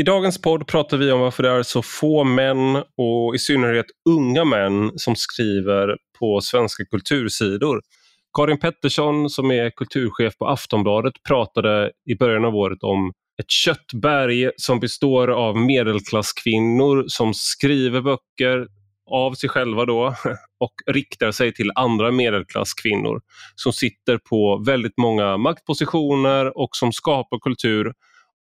[0.00, 3.86] I dagens podd pratar vi om varför det är så få män och i synnerhet
[4.08, 7.80] unga män som skriver på svenska kultursidor.
[8.36, 14.50] Karin Pettersson som är kulturchef på Aftonbladet pratade i början av året om ett köttberg
[14.56, 18.66] som består av medelklasskvinnor som skriver böcker
[19.10, 20.06] av sig själva då
[20.60, 23.20] och riktar sig till andra medelklasskvinnor
[23.54, 27.92] som sitter på väldigt många maktpositioner och som skapar kultur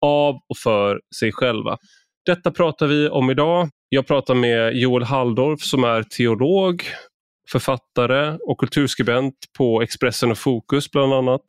[0.07, 1.77] av och för sig själva.
[2.27, 3.69] Detta pratar vi om idag.
[3.89, 6.83] Jag pratar med Joel Halldorf som är teolog,
[7.51, 11.45] författare och kulturskribent på Expressen och Fokus bland annat.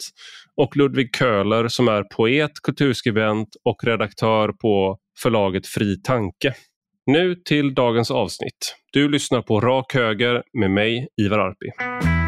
[0.56, 6.54] Och Ludvig Köhler som är poet, kulturskribent och redaktör på förlaget Fri Tanke.
[7.06, 8.76] Nu till dagens avsnitt.
[8.94, 12.19] Du lyssnar på Rak Höger med mig, Ivar Arpi.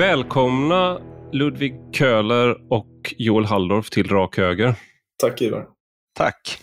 [0.00, 1.00] Välkomna
[1.32, 4.74] Ludvig Köhler och Joel Halldorf till Rak Höger.
[5.22, 5.66] Tack Ivar.
[6.18, 6.58] Tack.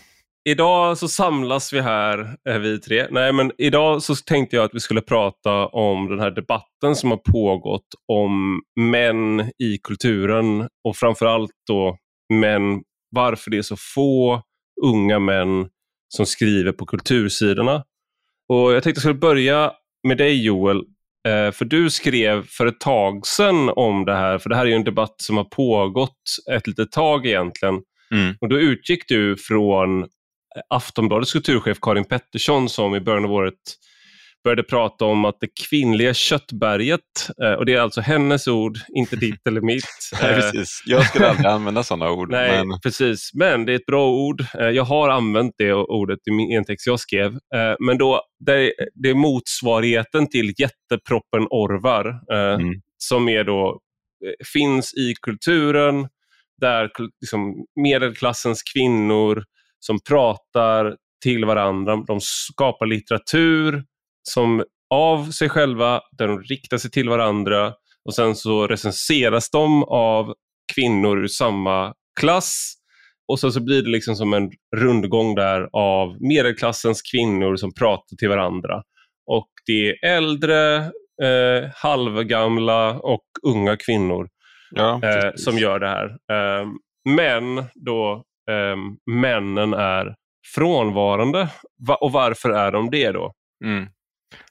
[0.48, 3.06] Idag så samlas vi här, eh, vi tre.
[3.10, 7.10] Nej, men idag så tänkte jag att vi skulle prata om den här debatten som
[7.10, 11.96] har pågått om män i kulturen och framförallt då
[12.32, 14.42] män, varför det är så få
[14.82, 15.68] unga män
[16.08, 17.84] som skriver på kultursidorna.
[18.48, 19.72] Och Jag tänkte att jag skulle börja
[20.08, 20.84] med dig Joel.
[21.28, 24.76] Eh, för du skrev för ett tag sedan om det här, för det här är
[24.76, 27.74] en debatt som har pågått ett litet tag egentligen.
[28.10, 28.34] Mm.
[28.40, 30.06] Och då utgick du från
[30.70, 33.54] Aftonbladets kulturchef Karin Pettersson som i början av året
[34.44, 37.00] började prata om att det kvinnliga köttberget,
[37.42, 39.84] eh, och det är alltså hennes ord, inte ditt eller mitt.
[40.22, 40.82] Nej, precis.
[40.86, 42.30] Jag skulle aldrig använda sådana ord.
[42.30, 42.80] Nej, men...
[42.80, 43.30] precis.
[43.34, 44.40] Men det är ett bra ord.
[44.58, 47.32] Eh, Jag har använt det ordet i min text jag skrev.
[47.32, 52.74] Eh, Men då, det är motsvarigheten till jätteproppen Orvar, eh, Mm.
[52.98, 53.80] som är då,
[54.26, 56.08] eh, finns i kulturen,
[56.60, 56.90] där
[57.20, 59.44] liksom, medelklassens kvinnor
[59.80, 63.84] som pratar till varandra, de skapar litteratur
[64.28, 67.72] som av sig själva, där de riktar sig till varandra
[68.04, 70.34] och sen så recenseras de av
[70.74, 72.74] kvinnor ur samma klass
[73.28, 78.16] och så, så blir det liksom som en rundgång där av medelklassens kvinnor som pratar
[78.16, 78.82] till varandra.
[79.26, 80.76] Och det är äldre,
[81.22, 84.28] eh, halvgamla och unga kvinnor
[84.70, 86.06] Ja, eh, som gör det här.
[86.06, 86.66] Eh,
[87.16, 88.76] men då eh,
[89.20, 90.14] männen är
[90.54, 91.48] frånvarande.
[91.88, 93.32] Va och varför är de det då?
[93.64, 93.86] Mm.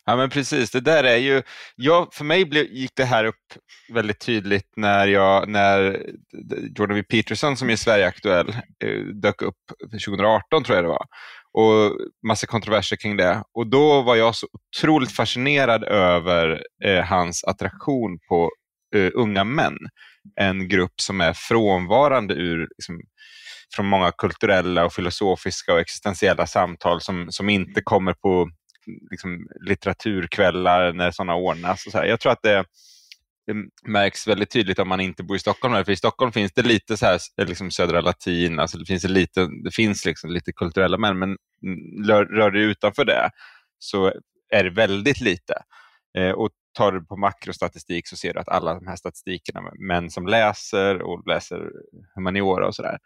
[0.10, 1.42] Ja men precis, det där är ju,
[1.76, 3.44] jag, för mig blev, gick det här upp
[3.94, 6.06] väldigt tydligt när, jag, när
[6.78, 7.04] Jordan B.
[7.04, 8.50] Peterson som är Sverigeaktuell
[8.84, 9.56] eh, dök upp
[9.92, 11.06] 2018 tror jag det var.
[11.54, 11.98] Och
[12.28, 13.44] massa kontroverser kring det.
[13.54, 18.52] Och då var jag så otroligt fascinerad över eh, hans attraktion på
[18.96, 19.78] eh, unga män.
[20.40, 23.02] En grupp som är frånvarande ur liksom,
[23.76, 28.50] från många kulturella och filosofiska och existentiella samtal som, som inte kommer på
[29.12, 31.86] liksom, litteraturkvällar när sådana ordnas.
[31.86, 32.06] Och så här.
[32.06, 32.66] Jag tror att det,
[33.48, 33.54] det
[33.90, 35.86] märks väldigt tydligt om man inte bor i Stockholm.
[35.86, 39.04] För i Stockholm finns det lite så här, eh, liksom södra latin, alltså det finns,
[39.04, 41.38] lite, det finns liksom lite kulturella män, men
[42.08, 43.30] rör, rör du utanför det
[43.80, 44.14] så
[44.50, 45.54] är det väldigt lite.
[46.18, 50.10] Eh, och tar du på makrostatistik så ser du att alla de här statistikerna, män
[50.10, 51.72] som läser och läser
[52.16, 52.98] humaniora och sådär,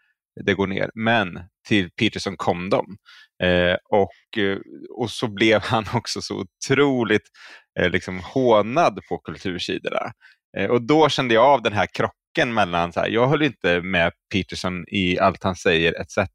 [0.44, 0.90] det går ner.
[0.94, 2.96] Men till Peterson kom de.
[3.42, 4.58] Eh, och, eh,
[4.98, 7.28] och så blev han också så otroligt
[7.80, 10.12] eh, liksom hånad på kultursidorna.
[10.58, 13.80] Eh, och då kände jag av den här krocken mellan, så här, jag höll inte
[13.80, 16.30] med Peterson i allt han säger etc.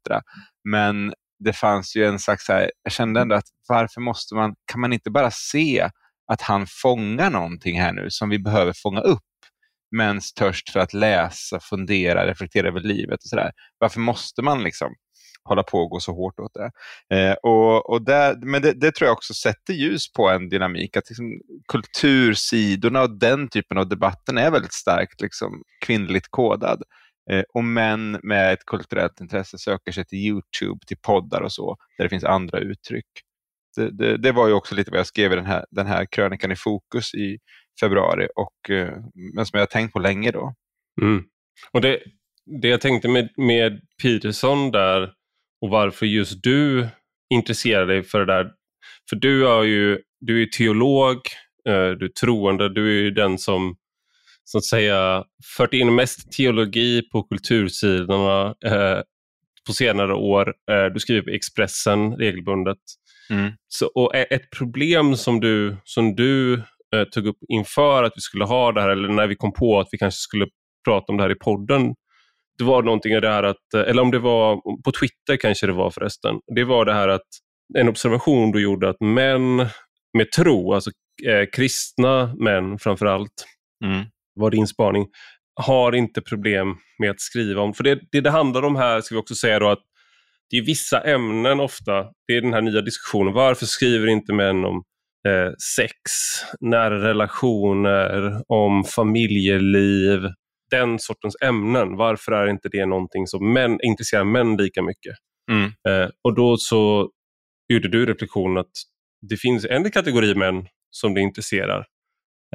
[0.64, 4.54] Men det fanns ju en slags, så här, jag kände ändå att varför måste man,
[4.72, 5.90] kan man inte bara se
[6.32, 9.22] att han fångar någonting här nu som vi behöver fånga upp?
[9.96, 13.52] Mäns törst för att läsa, fundera, reflektera över livet och sådär.
[13.78, 14.94] Varför måste man liksom
[15.44, 16.70] hålla på och gå så hårt åt det?
[17.16, 20.96] Eh, och, och där, men det, det, tror jag också sätter ljus på en dynamik,
[20.96, 26.82] att liksom, kultursidorna och den typen av debatten är väldigt starkt liksom, kvinnligt kodad.
[27.30, 31.76] Eh, och män med ett kulturellt intresse söker sig till Youtube, till poddar och så,
[31.98, 33.06] där det finns andra uttryck.
[33.76, 36.06] Det, det, det var ju också lite vad jag skrev i den här, den här
[36.06, 37.38] krönikan i Fokus i
[37.80, 38.92] februari, och, eh,
[39.34, 40.54] men som jag har tänkt på länge då.
[41.02, 41.24] Mm.
[41.72, 41.98] Och det,
[42.60, 45.12] det jag tänkte med, med Peterson där
[45.60, 46.88] och varför just du
[47.34, 48.50] intresserar dig för det där.
[49.10, 51.16] För du är ju, du är teolog
[51.68, 53.76] eh, du är troende, du är ju den som
[54.44, 55.24] så att säga
[55.56, 59.00] fört in mest teologi på kultursidorna eh,
[59.66, 60.54] på senare år.
[60.70, 62.78] Eh, du skriver på Expressen regelbundet.
[63.30, 63.52] Mm.
[63.68, 66.54] Så, och ett problem som du, som du
[66.94, 69.80] eh, tog upp inför att vi skulle ha det här, eller när vi kom på
[69.80, 70.46] att vi kanske skulle
[70.84, 71.94] prata om det här i podden,
[72.58, 75.66] det var någonting av det här att, eh, eller om det var på Twitter kanske
[75.66, 77.26] det var förresten, det var det här att
[77.78, 79.56] en observation du gjorde att män
[80.18, 80.90] med tro, alltså
[81.26, 83.44] eh, kristna män framför allt,
[83.84, 84.04] Mm.
[84.34, 85.06] var din spaning,
[85.60, 87.74] har inte problem med att skriva om.
[87.74, 89.82] För det det, det handlar om här, ska vi också säga då, att
[90.50, 94.64] det är vissa ämnen ofta, det är den här nya diskussionen, varför skriver inte män
[94.64, 94.82] om
[95.28, 95.92] eh, sex,
[96.60, 100.20] nära relationer, om familjeliv,
[100.70, 101.96] den sortens ämnen.
[101.96, 105.14] Varför är inte det någonting som män, intresserar män lika mycket?
[105.50, 105.64] Mm.
[105.88, 107.10] Eh, och då så
[107.68, 108.72] gjorde du reflektionen att
[109.30, 111.86] det finns en kategori män som det intresserar.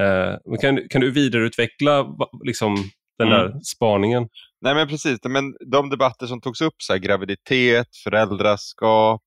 [0.01, 2.05] Eh, kan, kan du vidareutveckla
[2.43, 2.75] liksom,
[3.17, 3.39] den Mm.
[3.39, 4.29] där spaningen?
[4.61, 9.21] Nej men precis, men de debatter som togs upp, så här, graviditet, föräldraskap,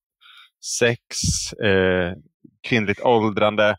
[0.78, 1.02] sex,
[1.52, 2.12] eh,
[2.68, 3.76] kvinnligt åldrande.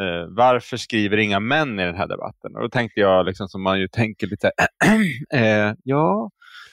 [0.00, 2.56] Eh, varför skriver inga män i den här debatten?
[2.56, 4.50] Och då tänkte jag, liksom, som man ju tänker lite,
[5.34, 6.30] eh, ja,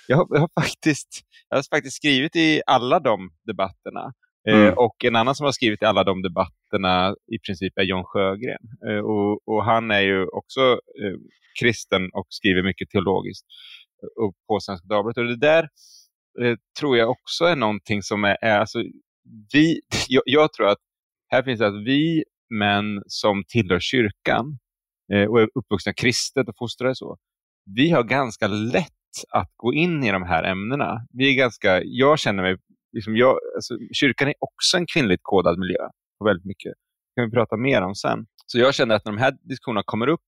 [0.07, 4.13] jag har, jag, har faktiskt, jag har faktiskt skrivit i alla de debatterna.
[4.49, 4.73] Eh, Mm.
[4.77, 8.63] Och en annan som har skrivit i alla de debatterna i princip är John Sjögren.
[8.89, 11.17] Eh, och, och han är ju också eh,
[11.59, 13.45] kristen och skriver mycket teologiskt
[14.21, 15.17] upp på Svenska Dagbladet.
[15.17, 15.69] Och det där
[16.41, 18.83] eh, tror jag också är någonting som är, är alltså,
[19.53, 20.77] vi, jag, jag tror att
[21.29, 24.59] här finns det att vi men som tillhör kyrkan
[25.13, 27.17] eh, och är uppvuxna kristet och fostrade så,
[27.75, 28.93] vi har ganska lätt
[29.29, 31.05] att gå in i de här ämnena.
[31.13, 32.57] Vi är ganska, jag känner mig,
[32.93, 35.89] liksom jag, alltså, kyrkan är också en kvinnligt kodad miljö
[36.19, 36.73] på väldigt mycket.
[37.15, 38.25] Det kan vi prata mer om sen.
[38.45, 40.21] Så jag känner att när de här diskussionerna kommer upp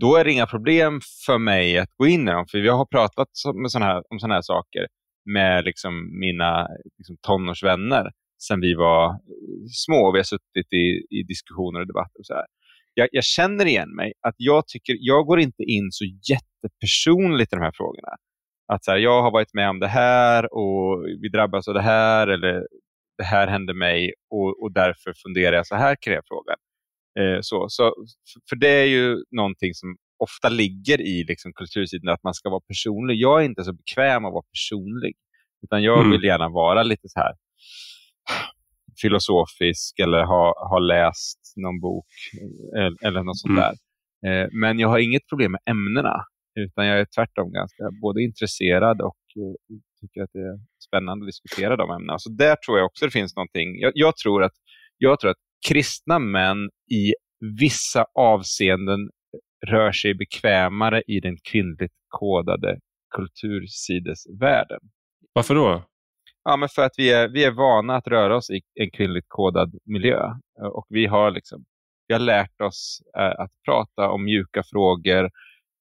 [0.00, 2.46] då är det inga problem för mig att gå in i dem.
[2.50, 4.86] För jag har pratat med såna här, om sådana här saker
[5.24, 6.68] med liksom mina
[6.98, 9.18] liksom tonårsvänner sen vi var
[9.86, 10.12] små.
[10.12, 12.18] Vi har suttit i, i diskussioner och debatter.
[12.18, 12.46] och så här.
[12.94, 14.12] Jag, jag känner igen mig.
[14.20, 18.08] att Jag tycker jag går inte in så jättepersonligt i de här frågorna.
[18.72, 21.82] Att så här, Jag har varit med om det här och vi drabbas av det
[21.82, 22.66] här eller
[23.18, 26.56] det här hände mig och, och därför funderar jag så här kring den frågan.
[27.20, 27.94] Eh, så, så,
[28.48, 32.60] för det är ju någonting som ofta ligger i liksom, kultursidan, att man ska vara
[32.68, 33.14] personlig.
[33.16, 35.14] Jag är inte så bekväm att vara personlig,
[35.64, 36.10] utan jag Mm.
[36.10, 37.32] vill gärna vara lite så här
[39.02, 42.06] filosofisk eller ha, ha läst någon bok
[42.76, 43.62] eller, eller något sånt Mm.
[43.64, 43.74] där.
[44.26, 46.16] Eh, men jag har inget problem med ämnena,
[46.60, 51.28] utan jag är tvärtom ganska både intresserad och eh, tycker att det är spännande att
[51.28, 52.18] diskutera de ämnena.
[52.18, 53.80] Så där tror jag också det finns någonting.
[53.80, 54.52] Jag, jag, tror att,
[54.98, 57.12] jag tror att kristna män i
[57.60, 59.10] vissa avseenden
[59.66, 62.78] rör sig bekvämare i den kvinnligt kodade
[63.16, 64.80] kultursidesvärlden.
[65.32, 65.84] Varför då?
[66.44, 69.26] Ja, men för att vi är, vi är vana att röra oss i en kvinnligt
[69.28, 70.24] kodad miljö.
[70.60, 71.64] Eh, och vi har, liksom,
[72.08, 75.24] vi har lärt oss eh, att prata om mjuka frågor,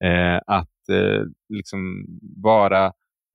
[0.03, 2.05] eh, att eh, liksom
[2.43, 2.85] vara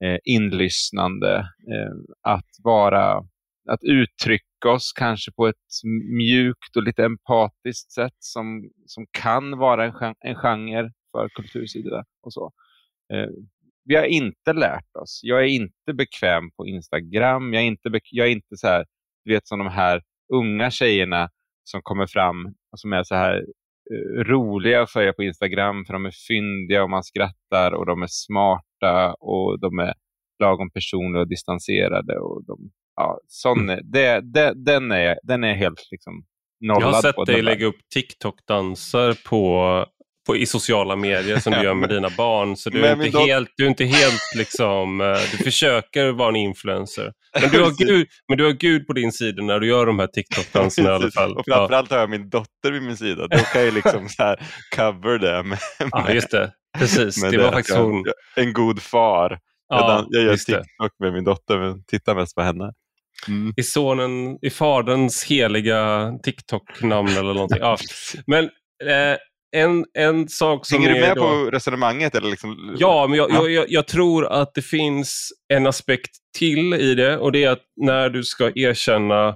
[0.03, 3.17] eh, inlyssnande, eh, att, vara,
[3.69, 5.55] att uttrycka oss kanske på ett
[6.17, 12.03] mjukt och lite empatiskt sätt som, som kan vara en, gen- en genre för kultursidor
[12.23, 12.51] och så.
[13.13, 13.29] Eh,
[13.85, 15.19] vi har inte lärt oss.
[15.23, 17.53] Jag är inte bekväm på Instagram.
[17.53, 18.85] Jag är inte, jag är inte så här,
[19.25, 20.01] du vet som de här
[20.33, 21.29] unga tjejerna
[21.63, 23.35] som kommer fram och som är så här
[23.91, 28.03] eh, roliga att följa på Instagram för de är fyndiga och man skrattar och de
[28.03, 29.93] är smarta och de är
[30.39, 32.19] lagom personliga och distanserade.
[32.19, 36.25] Och de, ja, sån är, det, det, den, är, den är helt liksom
[36.59, 36.81] nollad.
[36.81, 39.85] Jag har sett dig lägga upp TikTok-danser på,
[40.25, 42.57] på, i sociala medier som du Ja, gör med dina barn.
[42.57, 46.29] Så du är, inte dot- helt, du är inte helt liksom, eh, du försöker vara
[46.29, 47.11] en influencer.
[47.41, 49.99] Men du, har Gud, men du har Gud på din sida när du gör de
[49.99, 51.37] här TikTok-danserna i alla fall.
[51.37, 53.27] Och Ja, framförallt har jag min dotter vid min sida.
[53.27, 54.39] Då kan jag liksom så här
[54.75, 55.59] cover det med,
[55.91, 56.51] ja, just det.
[56.77, 58.05] Precis, med det var faktiskt hon.
[58.35, 59.39] En god far.
[59.69, 60.37] Ja, jag gör det.
[60.37, 62.71] TikTok med min dotter, men tittar mest på henne.
[63.27, 63.53] Mm.
[63.57, 67.59] I sonen, i faderns heliga TikTok-namn eller någonting.
[67.61, 67.77] Ja.
[68.27, 68.43] Men
[68.83, 69.17] eh,
[69.55, 71.21] en, en sak som Hänger du är med då...
[71.21, 72.15] på resonemanget?
[72.15, 72.75] Eller liksom...
[72.79, 73.47] Ja, men jag, Ja.
[73.49, 77.63] Jag, jag, tror att det finns en aspekt till i det och det är att
[77.81, 79.27] när du ska erkänna,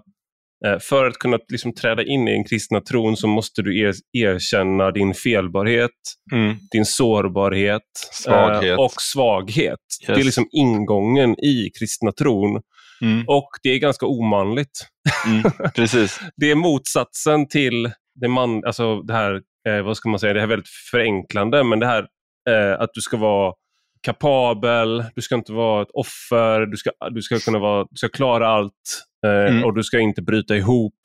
[0.66, 3.94] eh, för att kunna liksom träda in i den kristna tron så måste du er,
[4.14, 5.92] erkänna din felbarhet,
[6.34, 6.56] Mm.
[6.72, 7.82] din sårbarhet
[8.12, 8.64] Svaghet.
[8.64, 9.80] eh, och svaghet.
[10.08, 10.26] Det är Yes.
[10.26, 12.62] liksom ingången i kristna tron
[13.02, 13.24] Mm.
[13.28, 14.88] och det är ganska omanligt.
[15.28, 15.44] Mm.
[15.76, 16.20] Precis.
[16.38, 20.40] Det är motsatsen till det, man, alltså det här, eh, vad ska man säga, det
[20.40, 22.08] här är väldigt förenklande, men det här
[22.50, 23.54] eh, att du ska vara
[24.02, 28.10] kapabel, du ska inte vara ett offer, du ska, du ska, kunna vara, du ska
[28.10, 29.64] klara allt eh, mm.
[29.64, 30.96] och du ska inte bryta ihop.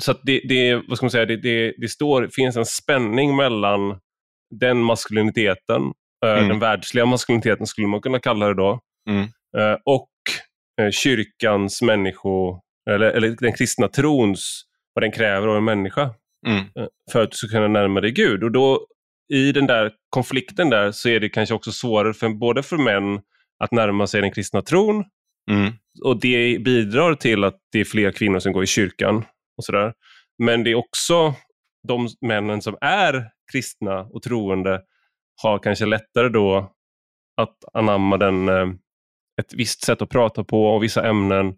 [0.00, 3.98] Så det, det, vad ska man säga, det, det, det står, finns en spänning mellan
[4.60, 5.82] den maskuliniteten,
[6.26, 6.48] eh, mm.
[6.48, 9.22] den världsliga maskuliniteten skulle man kunna kalla det då, mm.
[9.58, 10.10] eh, och
[10.80, 14.62] eh, kyrkans människo, eller, eller den kristna trons,
[14.94, 16.10] vad den kräver av en människa.
[16.46, 16.58] Mm.
[16.58, 18.44] Eh, för att du ska kunna närma dig Gud.
[18.44, 18.86] Och då
[19.32, 23.20] i den där konflikten där så är det kanske också svårare för, både för män
[23.64, 25.04] att närma sig den kristna tron
[25.50, 25.72] mm.
[26.04, 29.24] och det bidrar till att det är fler kvinnor som går i kyrkan.
[29.56, 29.92] och sådär.
[30.38, 31.34] Men det är också
[31.88, 34.82] de männen som är kristna och troende
[35.42, 36.72] har kanske lättare då
[37.36, 38.68] att anamma den, eh,
[39.40, 41.54] ett visst sätt att prata på och vissa ämnen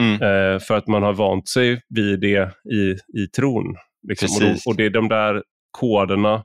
[0.00, 0.14] mm.
[0.14, 3.76] Eh, för att man har vant sig vid det i, i tron.
[4.08, 4.46] Liksom.
[4.46, 6.44] Och, och, det är de där koderna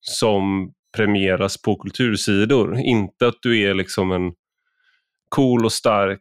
[0.00, 2.78] som premieras på kultursidor.
[2.78, 4.32] Inte att du är liksom en
[5.28, 6.20] cool och stark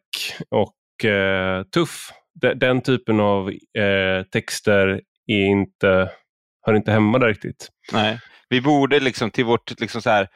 [0.50, 2.10] och eh, tuff.
[2.41, 6.12] De, den typen av eh, texter är inte,
[6.65, 7.69] hör inte hemma där riktigt.
[7.91, 8.19] Nej,
[8.50, 10.27] vi borde liksom till vårt liksom så här,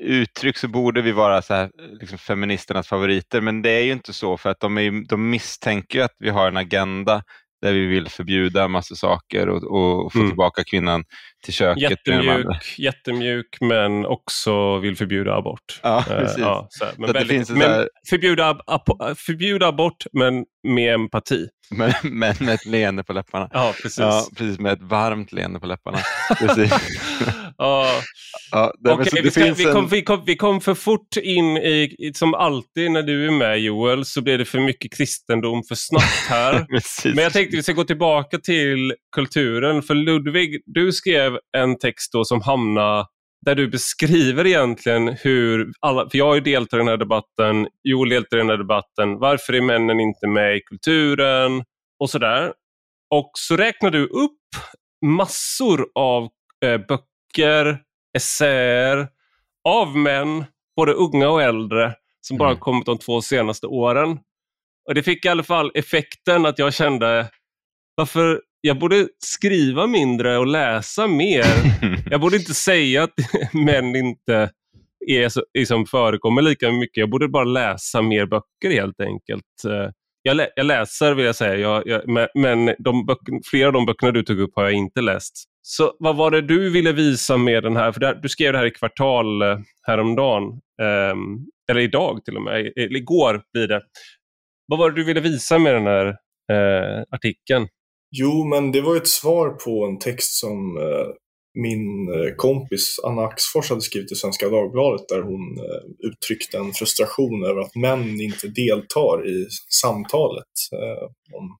[0.00, 4.12] uttryck så borde vi vara så här, liksom feministernas favoriter, men det är ju inte
[4.12, 7.22] så för att de, är, de misstänker att vi har en agenda
[7.62, 10.30] där vi vill förbjuda massa saker och, och få mm.
[10.30, 11.04] tillbaka kvinnan
[11.44, 11.82] till köket.
[11.82, 15.80] Jättemjuk, jättemjuk men också vill förbjuda abort.
[15.82, 16.38] Ja, eh, precis.
[16.38, 17.88] Uh, ja, så här, men, väldigt, men här...
[18.10, 18.58] förbjuda,
[19.16, 21.48] förbjuda abort men med empati.
[21.70, 23.50] Men, men med ett leende på läpparna.
[23.52, 23.98] Ja, precis.
[23.98, 25.98] Ja, precis med ett varmt leende på läpparna.
[26.38, 26.72] Precis.
[27.58, 28.72] Ja.
[28.94, 29.88] Okay, vi, ska, vi, kom, en...
[29.88, 34.04] vi, kom, vi, kom, för fort in i, som alltid när du är med Joel,
[34.04, 36.66] så blir det för mycket kristendom för snabbt här.
[37.14, 39.82] Men jag tänkte vi ska gå tillbaka till kulturen.
[39.82, 43.06] För Ludvig, du skrev en text då som hamnar
[43.46, 47.68] där du beskriver egentligen hur, alla, för jag har ju deltagit i den här debatten,
[47.82, 51.64] Joel deltar i den här debatten, varför är männen inte med i kulturen
[52.00, 52.52] och sådär.
[53.14, 54.38] Och så räknar du upp
[55.06, 56.28] massor av
[56.64, 57.04] eh, böcker,
[58.16, 59.08] essäer
[59.64, 60.44] av män,
[60.76, 62.60] både unga och äldre, som bara mm.
[62.60, 64.18] kommit de två senaste åren.
[64.88, 67.30] Och Det fick i alla fall effekten att jag kände,
[67.94, 71.44] varför jag borde skriva mindre och läsa mer.
[72.10, 73.14] jag borde inte säga att
[73.52, 74.50] män inte
[75.06, 76.96] är så, liksom förekommer lika mycket.
[76.96, 79.44] Jag borde bara läsa mer böcker helt enkelt.
[80.22, 83.16] Jag, lä jag läser vill jag säga, jag, jag, men de
[83.50, 85.44] flera av de böckerna du tog upp har jag inte läst.
[85.70, 87.92] Så vad var det du ville visa med den här?
[87.92, 90.42] För där, du skrev det här i kvartal eh, häromdagen,
[90.80, 91.16] eh,
[91.70, 93.82] eller idag till och med, eller igår blir det.
[94.66, 96.06] Vad var det du ville visa med den här
[96.52, 97.68] eh, artikeln?
[98.10, 101.06] Jo, men det var ett svar på en text som eh,
[101.62, 106.72] min eh, kompis Anna Axfors hade skrivit i Svenska Dagbladet där hon eh, uttryckte en
[106.72, 109.46] frustration över att män inte deltar i
[109.82, 111.56] samtalet eh, om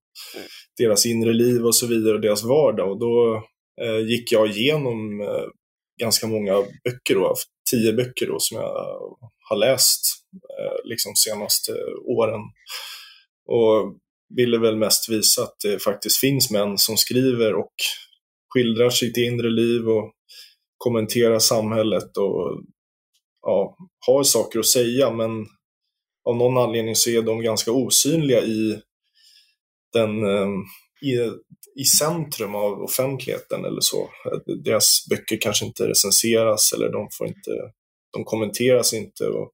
[0.78, 2.90] deras inre liv och så vidare och deras vardag.
[2.90, 3.42] Och då
[3.82, 5.46] Eh, gick jag igenom eh,
[6.00, 6.52] ganska många
[6.84, 7.34] böcker, då,
[7.70, 8.72] tio böcker då, som jag
[9.48, 10.00] har läst
[10.34, 11.72] eh, liksom senaste
[12.04, 12.40] åren.
[13.46, 13.96] Och
[14.36, 17.72] ville väl mest visa att det faktiskt finns män som skriver och
[18.54, 20.12] skildrar sitt inre liv och
[20.78, 22.62] kommenterar samhället och
[23.42, 25.30] ja, har saker att säga men
[26.28, 28.80] av någon anledning så är de ganska osynliga i,
[29.92, 30.24] den,
[31.02, 31.14] i,
[31.80, 34.10] i centrum av offentligheten eller så.
[34.64, 37.50] Deras böcker kanske inte recenseras eller de, får inte,
[38.12, 39.24] de kommenteras inte.
[39.24, 39.52] Och,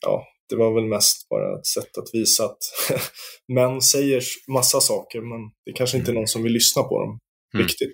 [0.00, 2.58] ja, det var väl mest bara ett sätt att visa att
[3.48, 7.18] män säger massa saker men det kanske inte är någon som vill lyssna på dem
[7.54, 7.66] mm.
[7.66, 7.92] riktigt.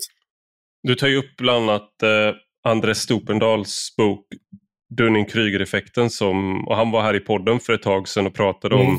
[0.82, 4.26] Du tar ju upp bland annat eh, Andres Stopendals bok
[4.94, 8.88] Dunning-Kryger-effekten som, och han var här i podden för ett tag sedan och pratade mm.
[8.88, 8.98] om,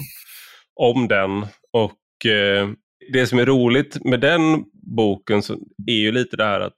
[0.75, 1.47] om den.
[1.71, 2.69] Och eh,
[3.13, 4.63] det som är roligt med den
[4.95, 5.53] boken så
[5.87, 6.77] är ju lite det här att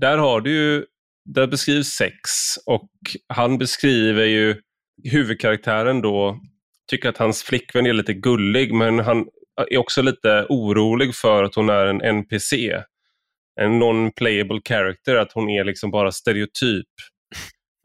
[0.00, 0.84] där har du ju,
[1.24, 2.20] där beskrivs sex
[2.66, 2.90] och
[3.28, 4.56] han beskriver ju
[5.04, 6.40] huvudkaraktären då
[6.90, 9.26] tycker att hans flickvän är lite gullig men han
[9.70, 12.82] är också lite orolig för att hon är en NPC.
[13.60, 16.86] En non-playable character, att hon är liksom bara stereotyp.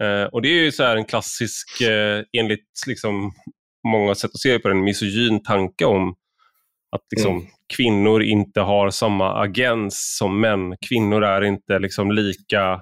[0.02, 3.32] Eh, och det är ju så en klassisk, eh, enligt liksom
[3.88, 6.16] många sätt att se på den, misogyn tanke om
[6.96, 7.48] att liksom, mm.
[7.78, 10.76] kvinnor inte har samma agens som män.
[10.90, 12.82] Kvinnor är inte liksom lika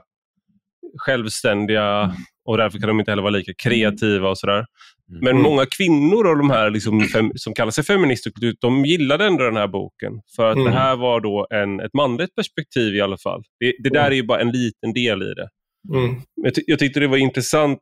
[0.98, 4.66] självständiga och därför kan de inte heller vara lika kreativa och sådär.
[5.10, 5.24] Mm.
[5.24, 8.32] Men många kvinnor av de här liksom, fem, som kallar sig feminister,
[8.62, 10.14] de gillade ändå den här boken.
[10.36, 10.72] För att mm.
[10.72, 13.44] det här var då en, ett manligt perspektiv i alla fall.
[13.60, 14.12] Det, det där mm.
[14.12, 15.50] är ju bara en liten del i det.
[15.98, 16.22] Mm.
[16.36, 17.80] Jag, jag tyckte det var intressant,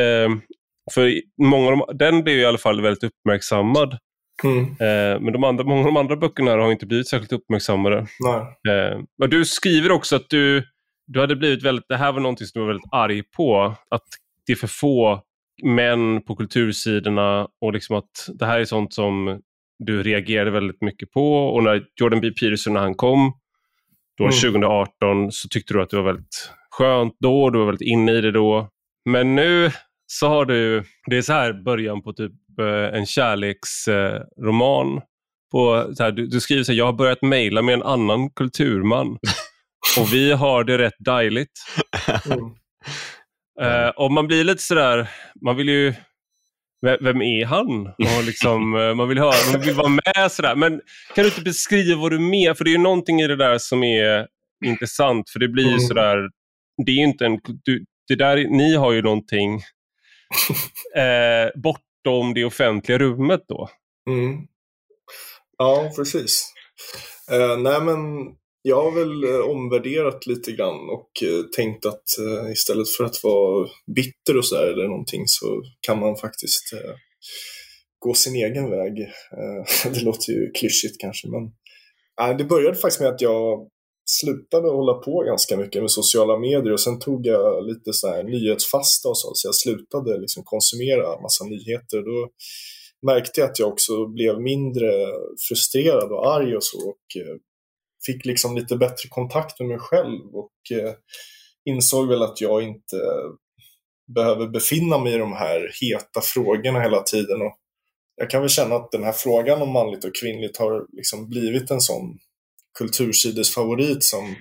[0.00, 0.36] eh,
[0.94, 3.98] för många av de, den blev i alla fall väldigt uppmärksammad.
[4.44, 4.64] Mm.
[4.64, 7.98] Eh, men de andra, många av de andra böckerna har inte blivit särskilt uppmärksammade.
[8.68, 10.64] Eh, men du skriver också att du,
[11.06, 14.04] du hade blivit väldigt, det här var någonting som du var väldigt arg på, att
[14.46, 15.22] det är för få
[15.62, 19.40] män på kultursidorna och liksom att det här är sånt som
[19.78, 22.30] du reagerade väldigt mycket på och när Jordan B.
[22.30, 23.32] Peterson när han kom
[24.18, 24.32] då mm.
[24.32, 28.20] 2018 så tyckte du att det var väldigt skönt då, du var väldigt inne i
[28.20, 28.68] det då.
[29.04, 29.70] Men nu
[30.06, 32.36] så har du, det är så här början på typ eh,
[32.92, 35.00] en kärleksroman.
[35.52, 38.30] På, så här, du, du, skriver så här, jag har börjat mejla med en annan
[38.30, 39.18] kulturman
[39.98, 41.52] och vi har det rätt dejligt.
[42.26, 42.54] Mm.
[43.60, 45.94] Uh, och man blir lite sådär, man vill ju,
[47.00, 47.86] vem är han?
[47.86, 50.54] Och liksom, uh, man, vill höra, man vill vara med sådär.
[50.54, 50.80] Men
[51.14, 52.54] kan du inte beskriva vad du menar?
[52.54, 54.26] För det är ju någonting i det där som är
[54.64, 55.30] intressant.
[55.30, 55.80] För det blir mm.
[55.80, 56.30] sådär,
[56.86, 59.54] det är inte en, du, det där, ni har ju någonting
[60.96, 61.60] uh,
[62.04, 63.68] bortom det offentliga rummet då.
[64.10, 64.46] Mm.
[65.58, 66.52] Ja, precis.
[67.32, 67.98] Uh, nej men
[68.62, 72.04] jag har väl eh, omvärderat lite grann och eh, tänkt att
[72.52, 76.70] istället för att vara bitter och sådär eller någonting så kan man faktiskt
[77.98, 78.92] gå sin egen väg.
[79.94, 81.52] Det låter ju klyschigt kanske men
[82.38, 83.68] det började faktiskt med att jag
[84.04, 88.22] slutade hålla på ganska mycket med sociala medier och sen tog jag lite så här
[88.22, 92.02] nyhetsfasta och så, så jag slutade liksom konsumera massa nyheter.
[92.02, 92.28] Då
[93.06, 95.06] märkte jag att jag också blev mindre
[95.48, 97.36] frustrerad och arg och så och eh,
[98.06, 100.92] fick liksom lite bättre kontakt med mig själv och eh,
[101.64, 102.96] insåg väl att jag inte
[104.14, 107.42] behöver befinna mig i de här heta frågorna hela tiden.
[107.42, 107.56] Och
[108.16, 111.70] jag kan väl känna att den här frågan om manligt och kvinnligt har liksom blivit
[111.70, 112.18] en sån
[112.78, 114.36] kultursidesfavorit som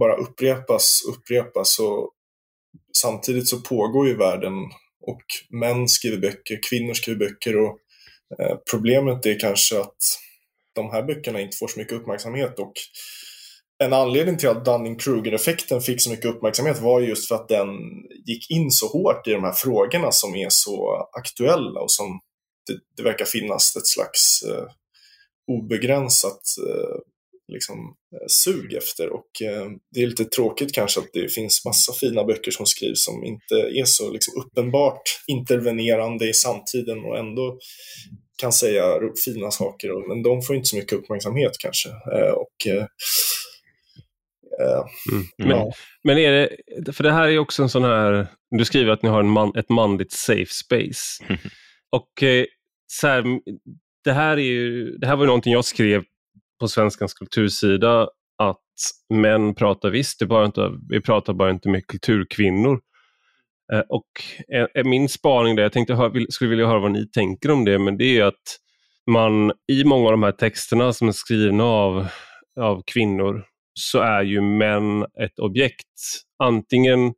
[0.00, 2.10] bara upprepas, upprepas och
[2.96, 4.52] samtidigt så pågår ju världen
[5.00, 7.78] och män skriver böcker, kvinnor skriver böcker och
[8.38, 9.96] eh, problemet är kanske att
[10.74, 12.72] de här böckerna inte får så mycket uppmärksamhet och
[13.84, 17.68] en anledning till att Dunning-Kruger-effekten fick så mycket uppmärksamhet var just för att den
[18.26, 22.20] gick in så hårt i de här frågorna som är så aktuella och som
[22.66, 24.66] det, det verkar finnas ett slags eh,
[25.46, 26.98] obegränsat eh,
[27.52, 27.78] liksom,
[28.14, 29.08] eh, sug efter.
[29.08, 33.04] Och eh, det är lite tråkigt kanske att det finns massa fina böcker som skrivs
[33.04, 37.58] som inte är så liksom, uppenbart intervenerande i samtiden och ändå
[38.40, 38.84] kan säga
[39.24, 41.88] fina saker, men de får inte så mycket uppmärksamhet kanske.
[41.88, 42.66] Eh, och,
[45.12, 45.26] mm.
[45.36, 45.72] men,
[46.04, 49.08] men är det, för det här är också en sån här, du skriver att ni
[49.08, 51.24] har en man, ett manligt safe space.
[51.90, 52.22] och
[52.92, 53.24] så här,
[54.04, 56.02] det, här är ju, det här var ju någonting jag skrev
[56.62, 58.58] på Svenskans kultursida, att
[59.14, 62.80] män pratar visst, det bara inte, vi pratar bara inte med kulturkvinnor.
[63.72, 64.08] Eh, och
[64.54, 67.78] eh, eh, min spaning där, jag tänkte skulle vilja höra vad ni tänker om det,
[67.78, 68.58] men det är att
[69.10, 72.06] man i många av de här texterna som är skrivna av,
[72.60, 73.44] av kvinnor
[73.74, 75.98] så är ju män ett objekt.
[76.42, 77.12] Antingen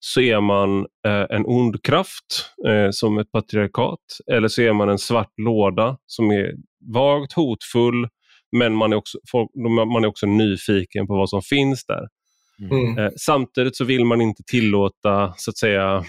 [0.00, 4.00] så är man eh, en ond kraft eh, som ett patriarkat
[4.32, 6.52] eller så är man en svart låda som är
[6.94, 8.08] vagt hotfull
[8.56, 9.50] men man är också, folk,
[9.92, 12.08] man är också nyfiken på vad som finns där.
[12.70, 12.98] Mm.
[12.98, 16.04] Eh, samtidigt så vill man inte tillåta så att säga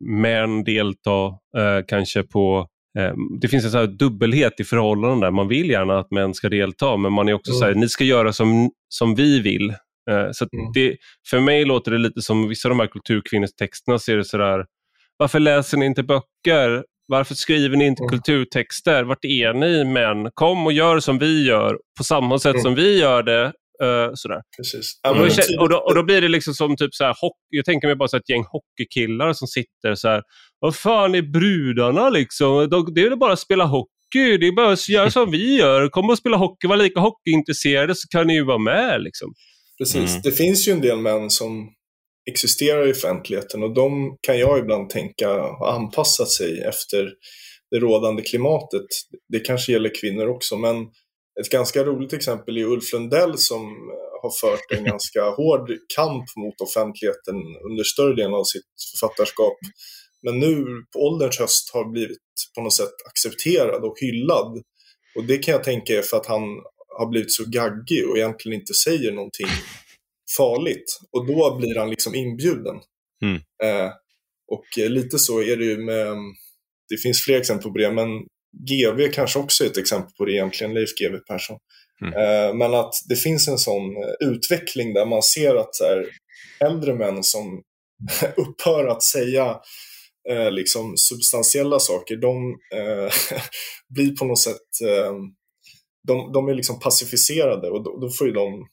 [0.00, 1.26] män delta
[1.58, 5.30] eh, kanske på eh, det finns en så dubbelhet i förhållanden där.
[5.30, 7.58] Man vill gärna att män ska delta men man är också mm.
[7.58, 9.70] så här, ni ska göra som, som vi vill.
[10.10, 10.72] Eh, så mm.
[10.74, 10.96] det,
[11.30, 14.64] för mig låter det lite som vissa av de här kulturkvinnostexterna så är det sådär,
[15.16, 16.84] varför läser ni inte böcker?
[17.08, 18.08] Varför skriver ni inte mm.
[18.08, 19.04] kulturtexter?
[19.04, 20.30] Vart är ni män?
[20.34, 22.62] Kom och gör som vi gör på samma sätt mm.
[22.62, 24.40] som vi gör det Uh, sådär.
[24.56, 25.00] Precis.
[25.08, 27.16] Och, då, och, då, och, då, blir det liksom som typ så här,
[27.48, 30.22] jag tänker mig bara så ett gäng hockeykillar som sitter så här.
[30.60, 32.68] Vad fan är brudarna liksom?
[32.94, 34.38] Det är väl bara att spela hockey.
[34.40, 35.88] Det är bara att göra som vi gör.
[35.88, 39.02] Kom och spela hockey, var lika hockeyintresserade så kan ni ju vara med.
[39.02, 39.34] Liksom.
[39.78, 40.10] Precis.
[40.10, 40.22] Mm.
[40.22, 41.68] Det finns ju en del män som
[42.30, 47.12] existerar i offentligheten och de kan jag ibland tänka har anpassat sig efter
[47.70, 48.86] det rådande klimatet.
[49.28, 50.76] Det kanske gäller kvinnor också, men
[51.40, 53.62] ett ganska roligt exempel är Ulf Lundell som
[54.22, 57.36] har fört en ganska hård kamp mot offentligheten
[57.70, 58.62] under större delen av sitt
[58.92, 59.58] författarskap.
[60.22, 62.18] Men nu på ålderns höst har blivit
[62.54, 64.62] på något sätt accepterad och hyllad.
[65.16, 66.42] Och det kan jag tänka är för att han
[66.98, 69.46] har blivit så gaggig och egentligen inte säger någonting
[70.36, 70.98] farligt.
[71.12, 72.76] Och då blir han liksom inbjuden.
[73.22, 73.36] Mm.
[73.62, 73.90] Eh,
[74.52, 76.16] och lite så är det ju med
[76.88, 78.08] det finns fler exempel på det, men
[78.68, 81.58] GV kanske också är ett exempel på det egentligen, Leif GW Persson.
[82.02, 82.14] Mm.
[82.14, 83.82] Eh, men att det finns en sån
[84.20, 86.06] utveckling där man ser att så här,
[86.60, 87.62] äldre män som
[88.36, 89.60] upphör att säga
[90.30, 93.12] eh, liksom substantiella saker, de eh,
[93.94, 95.12] blir på något sätt, eh,
[96.06, 98.66] de, de är liksom pacificerade och då, då, får de, eh,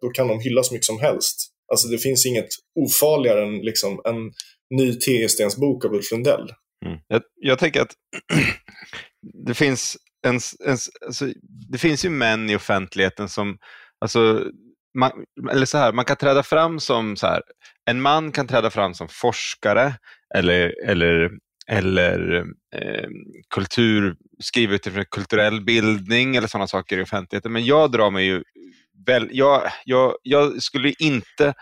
[0.00, 1.50] då kan de hylla så mycket som helst.
[1.72, 2.48] Alltså det finns inget
[2.80, 4.32] ofarligare än liksom en
[4.78, 5.26] ny T.E.
[5.60, 6.52] bok av Ulf Lundell.
[6.86, 6.98] Mm.
[7.08, 7.92] Jag, jag tänker att
[9.46, 11.26] det finns en, en, alltså,
[11.70, 13.58] det finns ju män i offentligheten som,
[14.00, 14.44] alltså,
[14.98, 15.10] man,
[15.50, 17.42] eller så här, man kan träda fram som så här,
[17.90, 19.94] en man kan träda fram som forskare
[20.34, 21.30] eller, eller,
[21.70, 22.44] eller
[22.76, 23.08] eh,
[23.54, 27.52] kultur, skriva utifrån kulturell bildning eller sådana saker i offentligheten.
[27.52, 28.42] Men jag drar mig ju
[29.06, 31.54] väl, jag, jag, jag skulle inte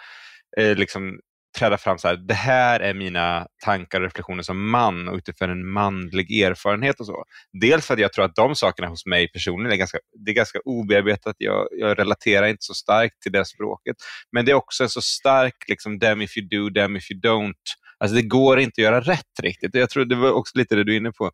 [0.58, 1.20] eh, liksom
[1.58, 5.50] träda fram så här, det här är mina tankar och reflektioner som man och utifrån
[5.50, 7.24] en manlig erfarenhet och så.
[7.60, 10.34] Dels för att jag tror att de sakerna hos mig personligen är ganska, det är
[10.34, 13.96] ganska obearbetat, jag, jag relaterar inte så starkt till det språket.
[14.32, 17.20] Men det är också en så stark, liksom, damn if you do, damn if you
[17.20, 17.54] don't.
[17.98, 19.74] Alltså det går inte att göra rätt riktigt.
[19.74, 21.30] Jag tror det var också lite det du är inne på,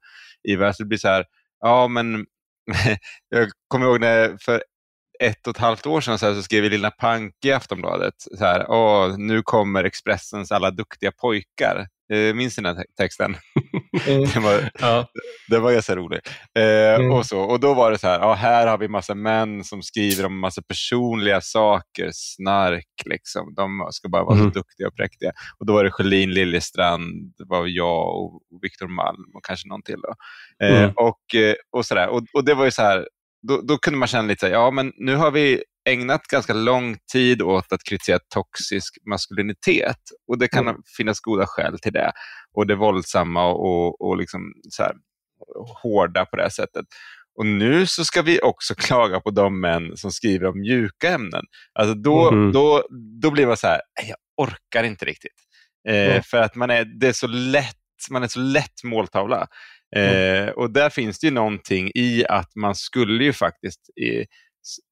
[0.48, 1.24] Ivar, alltså det blir så här,
[1.60, 2.26] ja men
[3.28, 4.62] jag kommer ihåg när för
[5.20, 8.44] ett och ett halvt år sedan så, här, så skrev Lilla Pank i Aftonbladet så
[8.44, 11.87] här, Åh, nu kommer Expressens alla duktiga pojkar.
[12.12, 13.37] Eh, minns ni den här texten?
[14.07, 14.25] Mm.
[14.35, 15.07] den, var, ja.
[15.48, 16.20] den var ganska rolig.
[16.59, 17.12] Eh, mm.
[17.12, 19.83] och, så, och då var det så här, ja, här har vi massa män som
[19.83, 23.55] skriver om massa personliga saker, snark, liksom.
[23.55, 24.51] de ska bara vara mm.
[24.51, 25.33] så duktiga och präktiga.
[25.59, 29.83] Och då var det Sjölin Liljestrand, det var jag och Viktor Malm och kanske någon
[29.83, 30.01] till.
[30.03, 30.14] Då.
[30.66, 30.92] Eh, mm.
[30.96, 32.09] och, eh, och, så där.
[32.09, 33.09] Och, och det var ju så här,
[33.48, 36.52] då, då kunde man känna lite så här, ja men nu har vi ägnat ganska
[36.52, 40.83] lång tid åt att kritisera toxisk maskulinitet och det kan mm.
[40.96, 42.12] finnas goda skäl till det.
[42.55, 44.92] Och det våldsamma och, och liksom så här,
[45.83, 46.87] hårda på det här sättet.
[47.38, 51.44] Och nu så ska vi också klaga på de män som skriver om mjuka ämnen.
[51.72, 52.52] Alltså då, mm.
[52.52, 52.87] då,
[53.22, 55.37] då blir man så här, jag orkar inte riktigt.
[55.88, 56.22] Eh, mm.
[56.22, 57.76] För att man är, det är så lätt,
[58.11, 59.46] man är så lätt måltavla.
[59.96, 60.48] Mm.
[60.48, 64.24] Eh, och där finns det ju någonting i att man skulle ju faktiskt, eh,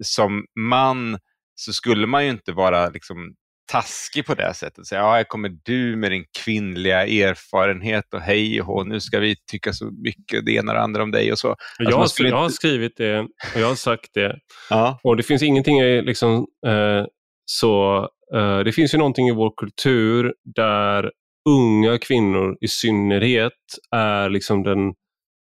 [0.05, 1.19] som man,
[1.55, 3.35] så skulle man ju inte vara liksom
[3.73, 4.87] taskig på det sättet.
[4.87, 9.37] Säga, ja, här kommer du med din kvinnliga erfarenhet och hej och nu ska vi
[9.51, 11.49] tycka så mycket det ena och det andra om dig och så.
[11.49, 12.23] Alltså, jag, har, inte...
[12.23, 14.39] jag har skrivit det och jag har sagt det.
[14.71, 15.01] Ja.
[15.03, 17.05] Och det finns ingenting liksom, eh,
[17.45, 17.99] så,
[18.35, 21.11] eh, det finns ju någonting i vår kultur där
[21.49, 23.53] unga kvinnor i synnerhet
[23.97, 24.95] är liksom den,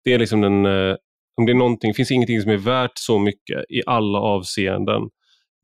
[0.04, 0.96] det är liksom den, eh,
[1.36, 5.02] om det är någonting, finns ingenting som är värt så mycket i alla avseenden.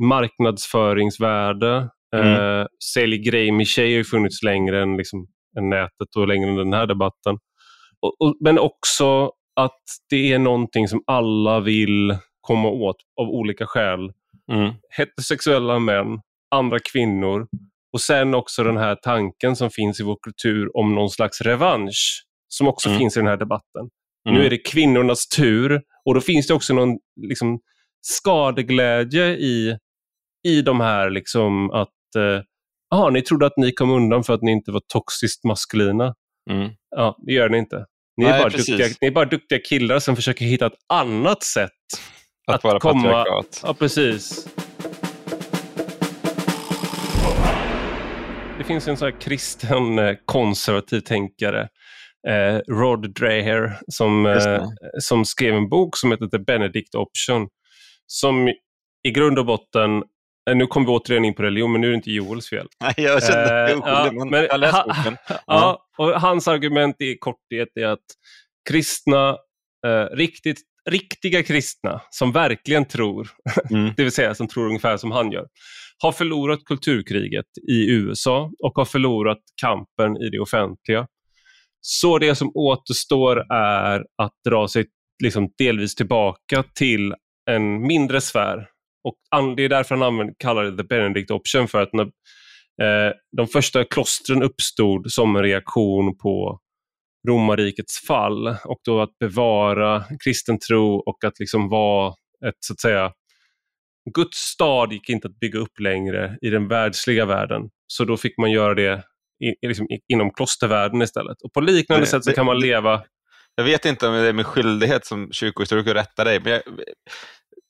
[0.03, 2.61] Marknadsföringsvärde, mm.
[2.61, 5.27] eh, sälj grej med tjej har funnits längre än, liksom,
[5.59, 7.39] än nätet och längre än den här debatten.
[8.01, 13.67] Och, och, men också att det är någonting som alla vill komma åt av olika
[13.67, 14.13] skäl.
[14.53, 14.73] Mm.
[14.97, 17.47] Heterosexuella män, andra kvinnor
[17.95, 22.25] och sen också den här tanken som finns i vår kultur om någon slags revansch,
[22.49, 22.99] som också mm.
[22.99, 23.91] finns i den här debatten.
[24.29, 24.39] Mm.
[24.39, 27.61] Nu är det kvinnornas tur och då finns det också någon liksom,
[28.01, 29.79] skadeglädje i,
[30.47, 31.89] i de här liksom att
[32.93, 36.15] eh, ni trodde att ni kom undan för att ni inte var toxiskt maskulina.
[36.51, 36.71] Mm.
[36.97, 37.87] Ja, det gör ni inte.
[38.17, 41.43] Ni, Nej, är bara duktiga, ni är bara duktiga killar som försöker hitta ett annat
[41.43, 41.71] sätt
[42.47, 43.03] att, att vara komma...
[43.03, 43.61] Patriarkat.
[43.63, 44.49] Ja, precis.
[48.65, 51.69] Det finns en sån här kristen eh, konservativ tänkare,
[52.29, 54.65] eh, Rod Dreher, som, eh,
[54.99, 57.49] som skrev en bok som heter The Benedict Option.
[58.07, 58.49] Som
[59.09, 60.03] i grund och botten
[60.51, 62.67] eh, nu kommer vi återigen in på religion, men nu är det inte Joels fel.
[62.81, 65.17] Nej, jag kände eh, ja, men jag läste boken.
[65.47, 68.07] Ja, och hans argument i korthet är att
[68.69, 69.29] kristna,
[69.87, 73.29] eh, riktigt, riktiga kristna som verkligen tror,
[73.71, 73.93] mm.
[73.97, 75.47] det vill säga som tror ungefär som han gör,
[75.99, 81.07] har förlorat kulturkriget i USA och har förlorat kampen i det offentliga.
[81.81, 84.87] Så det som återstår är att dra sig
[85.23, 87.15] liksom delvis tillbaka till
[87.51, 88.69] en mindre sfär.
[89.05, 89.17] Och
[89.57, 92.05] det är därför han använder, kallar det the Benedict option, för att när
[92.83, 96.61] eh, de första klostren uppstod som en reaktion på
[97.29, 102.15] romarrikets fall och då att bevara kristen tro och att liksom vara
[102.47, 103.13] ett så att säga
[104.15, 107.63] Guds stad gick inte att bygga upp längre i den världsliga världen.
[107.87, 109.05] Så då fick man göra det
[109.45, 111.43] i, liksom, inom klostervärlden istället.
[111.43, 113.03] Och på liknande Nej, sätt så kan man leva...
[113.55, 116.63] Jag vet inte om det är min skyldighet som kyrkohistoriker att rätta dig, men jag,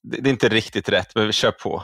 [0.02, 1.82] det, det, är inte riktigt rätt, men vi kör på.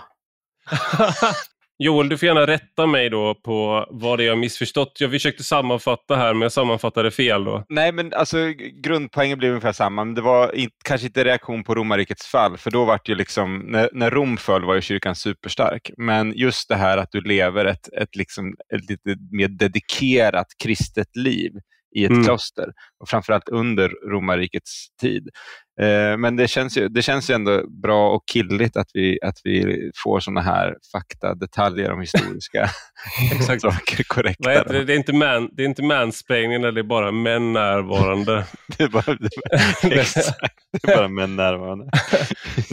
[1.83, 5.01] Joel, du får gärna rätta mig då på vad det är jag missförstått.
[5.01, 7.65] Jag försökte sammanfatta här, men jag sammanfattade fel då.
[7.69, 8.37] Nej, men alltså
[8.83, 12.71] grundpoängen blev ungefär samma, men det var inte, kanske inte reaktion på romarrikets fall, för
[12.71, 16.69] då var det ju liksom, när, när Rom föll var ju kyrkan superstark, men just
[16.69, 21.53] det här att du lever ett, ett, liksom, ett lite mer dedikerat kristet liv
[21.97, 22.25] i ett mm.
[22.25, 25.29] kloster, och framförallt under romarrikets tid.
[25.81, 29.37] Eh, men det känns, ju, det känns ju ändå bra och killigt att vi, att
[29.45, 32.71] vi får sådana här fakta, detaljer om historiska
[33.33, 33.63] Exakt.
[33.63, 34.49] saker korrekta.
[34.49, 34.85] Vad heter det?
[34.85, 38.45] Det, är inte man, det är inte mansplaining, det är bara män närvarande.
[38.77, 39.29] det, är bara, det,
[40.83, 41.91] är bara män närvarande.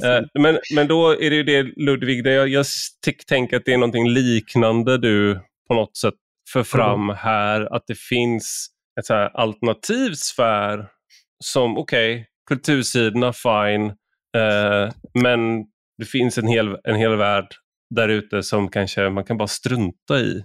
[0.03, 2.65] Eh, men, men då är det ju det Ludvig, det jag, jag
[3.27, 6.13] tänker att det är någonting liknande du på något sätt
[6.53, 7.15] för fram mm.
[7.15, 8.67] här, att det finns
[8.99, 10.87] ett så här alternativ sfär
[11.43, 13.85] som, okej, okay, kultursidorna, fine,
[14.37, 15.65] eh, men
[15.97, 17.47] det finns en hel, en hel värld
[17.95, 20.43] där ute som kanske man kan bara strunta i.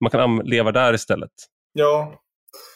[0.00, 1.30] Man kan leva där istället.
[1.72, 2.20] Ja,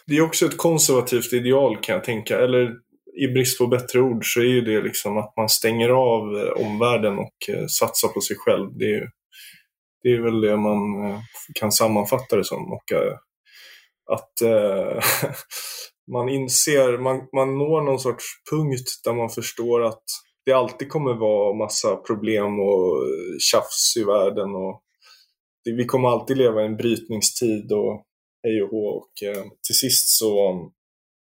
[0.06, 2.38] det är också ett konservativt ideal kan jag tänka.
[2.38, 2.74] Eller
[3.20, 6.66] i brist på bättre ord så är ju det liksom att man stänger av eh,
[6.66, 8.78] omvärlden och eh, satsar på sig själv.
[8.78, 9.10] Det är,
[10.02, 11.20] det är väl det man eh,
[11.60, 12.72] kan sammanfatta det som.
[12.72, 13.14] Och eh,
[14.12, 15.02] att äh,
[16.12, 20.04] man inser, man, man når någon sorts punkt där man förstår att
[20.46, 23.04] det alltid kommer vara massa problem och
[23.40, 24.54] tjafs i världen.
[24.54, 24.82] Och
[25.64, 28.02] det, vi kommer alltid leva i en brytningstid och
[28.42, 28.86] hej och hå.
[28.86, 30.60] Och eh, till sist så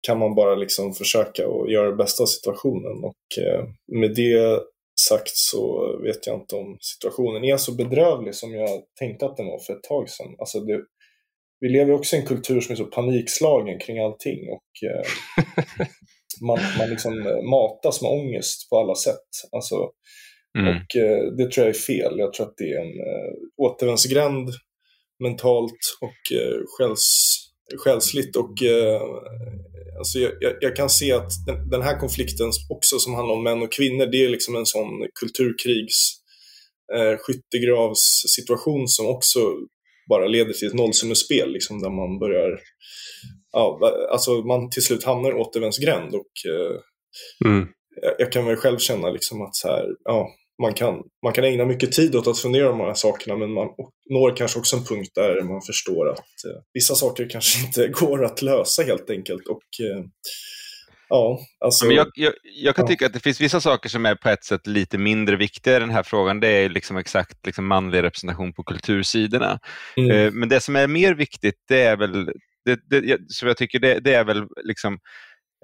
[0.07, 3.03] kan man bara liksom försöka och göra det bästa av situationen.
[3.03, 3.63] Och eh,
[3.99, 4.59] med det
[5.01, 9.45] sagt så vet jag inte om situationen är så bedrövlig som jag tänkte att den
[9.45, 10.35] var för ett tag sedan.
[10.39, 10.83] Alltså det,
[11.59, 15.05] vi lever också i en kultur som är så panikslagen kring allting och eh,
[16.41, 19.29] man, man liksom eh, matas med ångest på alla sätt.
[19.51, 19.75] Alltså,
[20.59, 20.75] mm.
[20.75, 22.19] Och eh, det tror jag är fel.
[22.19, 24.49] Jag tror att det är en eh, återvändsgränd
[25.23, 27.37] mentalt och eh, själs,
[27.83, 28.35] själsligt.
[28.35, 29.01] Och, eh,
[29.97, 33.61] alltså jag, jag, kan se att den, den, här konflikten också som handlar om män
[33.61, 36.13] och kvinnor, det är liksom en sån kulturkrigs
[36.95, 39.39] eh, skyttegravssituation som också
[40.09, 42.59] bara leder till ett nollsummespel liksom, där man börjar,
[43.51, 43.79] ja,
[44.11, 46.79] alltså man till slut hamnar i återvändsgränd och eh,
[47.45, 47.67] mm.
[48.01, 50.29] jag, jag, kan väl själv känna liksom att så här, ja,
[50.61, 53.53] man kan, man kan ägna mycket tid åt att fundera på de här sakerna men
[53.53, 53.67] man
[54.09, 58.25] når kanske också en punkt där man förstår att eh, vissa saker kanske inte går
[58.25, 59.47] att lösa helt enkelt.
[59.47, 60.03] Och eh,
[61.09, 64.15] Ja, alltså, men jag, jag, jag kan tycka att det finns vissa saker som är
[64.15, 66.39] på ett sätt lite mindre viktiga i den här frågan.
[66.39, 69.59] Det är liksom exakt liksom manlig representation på kultursidorna.
[69.97, 70.11] Mm.
[70.11, 72.31] Eh, men det som är mer viktigt, det är väl,
[72.65, 74.99] det, det, som jag tycker, det, det är väl liksom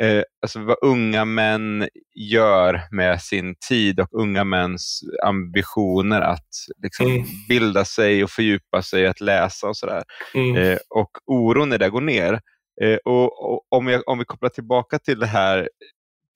[0.01, 6.49] eh, alltså vad unga män gör med sin tid och unga mäns ambitioner att
[6.83, 7.25] liksom, mm.
[7.49, 10.03] bilda sig och fördjupa sig, att läsa och sådär.
[10.33, 10.57] Mm.
[10.57, 12.39] Eh, och oron när det går ner.
[12.81, 15.69] Eh, och, och, om, jag, om vi kopplar tillbaka till det här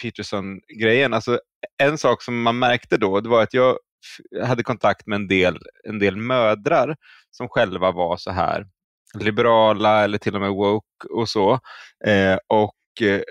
[0.01, 1.39] Peterson-grejen, alltså
[1.77, 3.77] en sak som man märkte då, det var att jag
[4.43, 6.95] hade kontakt med en del, en del mödrar
[7.31, 8.67] som själva var så här
[9.19, 11.53] liberala eller till och med woke och så.
[12.05, 13.21] Eh, och, eh,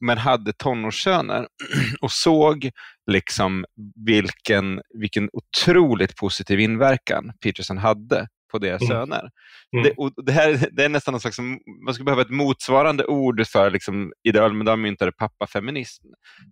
[0.00, 1.46] men hade tonårssöner
[2.00, 2.70] och såg
[3.10, 3.64] liksom
[4.06, 8.92] vilken, vilken otroligt positiv inverkan Peterson hade på deras mm.
[8.92, 9.30] söner.
[9.72, 9.84] Mm.
[9.84, 11.38] Det, och det, här, det är nästan någon slags,
[11.84, 16.04] man skulle behöva ett motsvarande ord för liksom, i det allmänna myntade pappafeminism.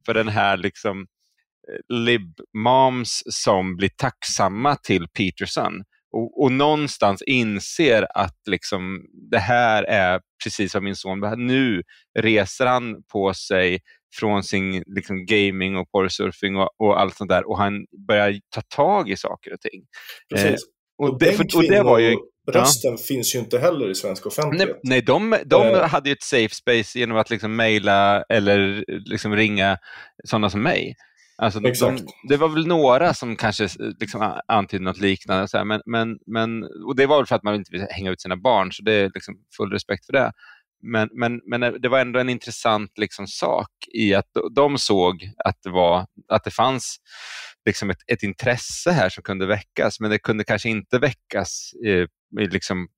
[0.06, 5.82] För den här liksom, eh, lib-moms som blir tacksamma till Peterson
[6.16, 11.42] och, och någonstans inser att liksom, det här är precis vad min son behöver.
[11.42, 11.82] Nu
[12.18, 13.80] reser han på sig
[14.14, 18.60] från sin liksom, gaming och porrsurfing och, och allt sånt där och han börjar ta
[18.60, 19.82] tag i saker och ting.
[20.34, 20.64] Precis.
[21.02, 22.16] Eh, och, det, för, och det var ju
[22.52, 22.96] rösten ja.
[23.08, 24.68] finns ju inte heller i svensk offentlighet.
[24.68, 28.84] Nej, nej de, de uh, hade ju ett safe space genom att liksom mejla eller
[29.10, 29.78] liksom ringa
[30.24, 30.94] sådana som mig.
[31.38, 33.68] Alltså de, de, det var väl några som kanske
[34.00, 37.42] liksom antydde något liknande, så här, men, men, men, och det var väl för att
[37.42, 40.32] man inte vill hänga ut sina barn, så det är liksom full respekt för det.
[40.82, 45.56] Men, men, men det var ändå en intressant liksom sak i att de såg att
[45.62, 46.96] det, var, att det fanns
[47.66, 52.06] liksom ett, ett intresse här som kunde väckas, men det kunde kanske inte väckas eh,
[52.50, 52.88] liksom,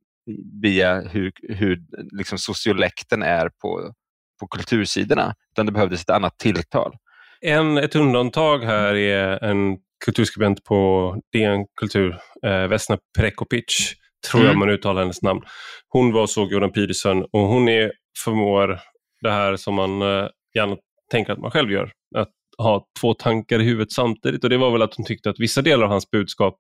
[0.62, 1.78] via hur, hur
[2.18, 3.94] liksom sociolekten är på,
[4.40, 6.96] på kultursidorna, utan det behövdes ett annat tilltal.
[7.40, 13.94] En, ett undantag här är en kulturskribent på DN Kultur, eh, Vesna Prekopic,
[14.30, 14.50] tror mm.
[14.50, 15.40] jag man uttalar hennes namn.
[15.88, 17.92] Hon var och såg Jordan Peterson och hon är,
[18.24, 18.80] förmår
[19.22, 20.76] det här som man eh, gärna
[21.10, 21.92] tänker att man själv gör.
[22.16, 25.40] Att ha två tankar i huvudet samtidigt och det var väl att hon tyckte att
[25.40, 26.56] vissa delar av hans budskap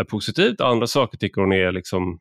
[0.00, 2.18] är positivt, andra saker tycker hon är liksom,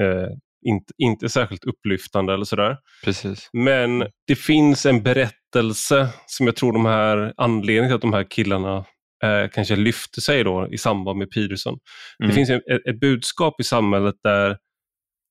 [0.00, 0.28] eh,
[0.66, 2.76] inte, inte särskilt upplyftande eller sådär.
[3.04, 3.50] Precis.
[3.52, 8.30] Men det finns en berättelse som jag tror de här anledningen till att de här
[8.30, 8.84] killarna
[9.22, 11.78] eh, kanske lyfter sig då i samband med Peterson.
[12.22, 12.28] Mm.
[12.28, 14.58] Det finns ett, ett budskap i samhället där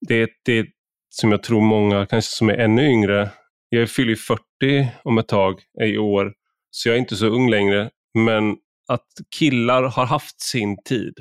[0.08, 0.65] det, det
[1.10, 3.30] som jag tror många kanske som är ännu yngre,
[3.69, 6.34] jag fyller 40 om ett tag i år,
[6.71, 8.56] så jag är inte så ung längre, men
[8.88, 9.08] att
[9.39, 11.13] killar har haft sin tid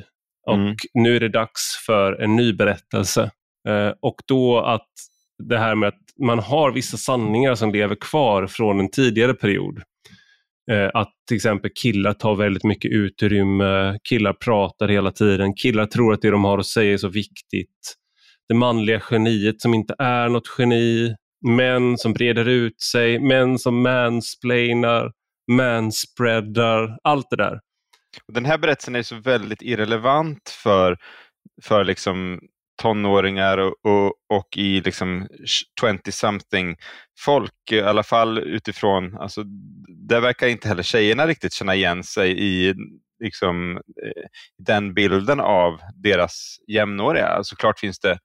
[0.47, 0.77] och Mm.
[0.95, 3.31] nu är det dags för en ny berättelse.
[3.69, 4.89] Eh, och då att
[5.49, 9.83] det här med att man har vissa sanningar som lever kvar från en tidigare period.
[10.71, 16.13] Eh, att till exempel killar tar väldigt mycket utrymme, killar pratar hela tiden, killar tror
[16.13, 17.95] att det de har att säga är så viktigt.
[18.49, 21.15] Det manliga geniet som inte är något geni,
[21.47, 25.13] män som breder ut sig, män som mansplainar,
[25.53, 27.61] manspreadar, allt det där.
[28.33, 30.97] Den här berättelsen är så väldigt irrelevant för,
[31.63, 32.41] för liksom
[32.79, 35.29] tonåringar och, och, och i liksom
[35.81, 36.77] 20-something
[37.19, 39.43] folk, i alla fall utifrån, alltså,
[39.89, 42.75] där verkar inte heller tjejerna riktigt känna igen sig i
[43.25, 44.25] liksom, eh,
[44.59, 47.27] den bilden av deras jämnåriga.
[47.27, 48.19] Alltså, Såklart finns det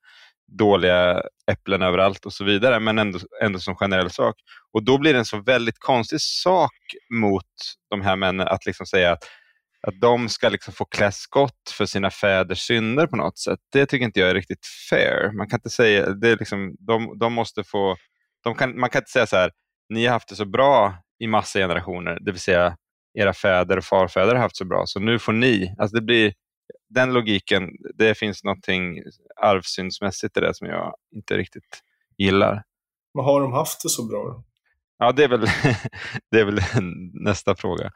[0.57, 4.35] dåliga äpplen överallt och så vidare, men ändå, ändå som generell sak.
[4.73, 6.75] Och då blir det en så väldigt konstig sak
[7.13, 7.45] mot
[7.89, 9.23] de här männen att liksom säga att
[9.87, 13.59] att de ska liksom få klä skott för sina fäders synder på något sätt.
[13.71, 15.31] Det tycker inte jag är riktigt fair.
[15.31, 17.95] Man kan inte säga, det är liksom, de, de måste få,
[18.43, 19.51] de kan, man kan inte säga så här,
[19.89, 22.77] ni har haft det så bra i massa generationer, det vill säga
[23.13, 25.75] era fäder och farfäder har haft så bra, så nu får ni.
[25.77, 26.33] Alltså det blir,
[26.89, 29.03] den logiken, det finns någonting
[29.35, 31.81] arvsyndsmässigt i det som jag inte riktigt
[32.17, 32.63] gillar.
[33.13, 34.43] Men har de haft det så bra?
[35.03, 35.41] Ja, det är väl,
[36.31, 36.59] det är väl
[37.13, 37.91] nästa fråga.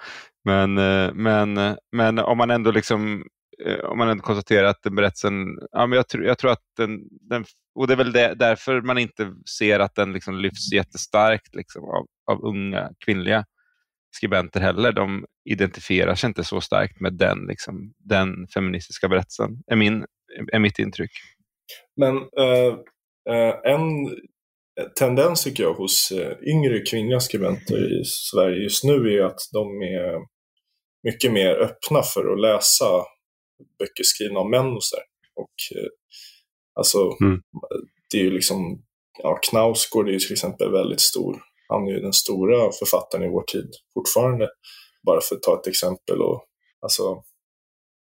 [0.45, 3.25] Men, eh, men, men om man ändå liksom
[3.65, 6.63] eh, om man ändå konstaterar att den berättelsen, ja, men jag, tror, jag tror att
[6.77, 10.73] den, den, och det är väl det, därför man inte ser att den liksom lyfts
[10.73, 13.45] jättestarkt liksom, av, av unga kvinnliga
[14.15, 14.91] skribenter heller.
[14.91, 20.05] De identifierar sig inte så starkt med den, liksom, den feministiska berättelsen, är, min,
[20.53, 21.11] är mitt intryck.
[21.95, 22.73] Men uh,
[23.29, 24.09] uh, en
[24.99, 29.81] tendens tycker jag hos eh, yngre kvinnliga skribenter i Sverige just nu är att de
[29.81, 30.17] är
[31.03, 32.85] mycket mer öppna för att läsa
[33.79, 35.05] böcker skrivna av män och så där.
[35.35, 35.87] Och eh,
[36.73, 37.41] alltså, Mm.
[38.11, 38.83] det är ju liksom,
[39.23, 41.41] ja, Knausgård är ju till exempel väldigt stor.
[41.67, 44.49] Han är ju den stora författaren i vår tid fortfarande,
[45.05, 46.21] bara för att ta ett exempel.
[46.21, 46.45] Och,
[46.81, 47.23] alltså,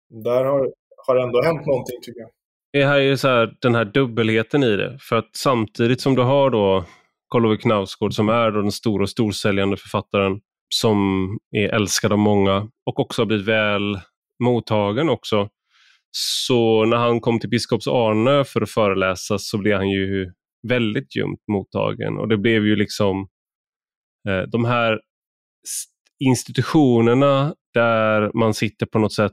[0.09, 0.73] där har,
[1.07, 2.29] har ändå hänt någonting tycker jag.
[2.75, 4.97] Det här är ju så här, den här dubbelheten i det.
[5.01, 6.85] För att samtidigt som du har då
[7.29, 10.39] Karl-Ove Knausgård som är då den stora och storsäljande författaren
[10.73, 13.99] som är älskad av många och också har blivit väl
[14.43, 15.49] mottagen också.
[16.11, 20.31] Så när han kom till Biskops Arnö för att föreläsa så blev han ju
[20.67, 23.27] väldigt ljumt mottagen och det blev ju liksom
[24.29, 24.99] eh, de här
[26.19, 29.31] institutionerna där man sitter på något sätt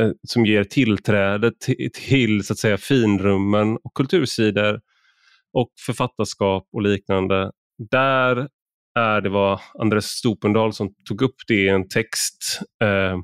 [0.00, 4.80] eh, som ger tillträde till, till så att säga finrummen och kultursidor
[5.52, 7.50] och författarskap och liknande.
[7.90, 8.48] Där
[8.98, 12.60] är det var Andres Stopendal som tog upp det i en text.
[12.82, 13.18] Eh,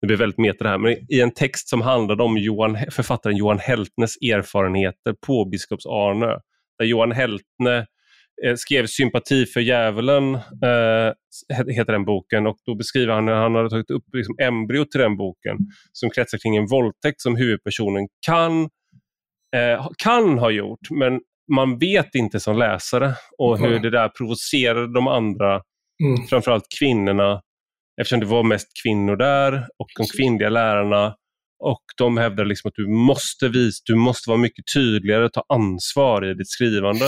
[0.00, 3.36] det blir väldigt meta det här, men i en text som handlade om Johan, författaren
[3.36, 6.38] Johan Heltnes erfarenheter på Biskops Arnö.
[6.78, 7.84] Där Johan Heltne eh,
[8.56, 11.12] skrev Sympati för djävulen, eh,
[11.76, 15.00] heter den boken, och då beskriver han när han hade tagit upp liksom, embryot till
[15.00, 15.56] den boken
[15.92, 18.62] som kretsar kring en våldtäkt som huvudpersonen kan,
[19.56, 21.20] eh, kan ha gjort, men
[21.52, 23.82] man vet inte som läsare och hur Mm.
[23.82, 25.62] det där provocerade de andra,
[26.04, 26.26] Mm.
[26.26, 27.40] framförallt kvinnorna,
[28.00, 31.14] eftersom det var mest kvinnor där och de kvinnliga lärarna.
[31.64, 36.30] Och de hävdade liksom att du måste visa, du måste vara mycket tydligare, ta ansvar
[36.30, 37.04] i ditt skrivande.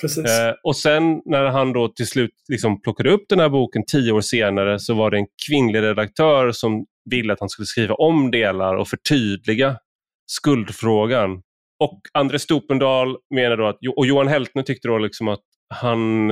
[0.00, 0.24] Precis.
[0.24, 4.12] Eh, och sen när han då till slut liksom plockade upp den här boken tio
[4.12, 8.30] år senare så var det en kvinnlig redaktör som ville att han skulle skriva om
[8.30, 9.78] delar och förtydliga
[10.26, 11.42] skuldfrågan.
[11.84, 15.42] Och Andres Stopendal menar då att, och Johan Heltner tyckte då liksom att
[15.74, 16.30] han,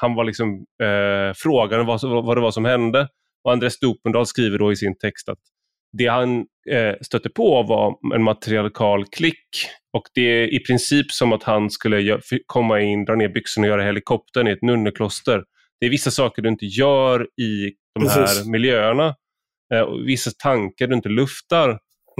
[0.00, 3.08] han var liksom eh, frågade vad, vad det var som hände.
[3.44, 5.38] Och Andres Stopendal skriver då i sin text att
[5.92, 6.38] det han
[6.70, 9.48] eh, stötte på var en matriarkal klick
[9.92, 13.70] och det är i princip som att han skulle komma in, dra ner byxorna och
[13.70, 15.44] göra helikoptern i ett nunnekloster.
[15.80, 18.46] Det är vissa saker du inte gör i de här Precis.
[18.46, 19.14] miljöerna.
[19.74, 21.68] Eh, och vissa tankar du inte luftar.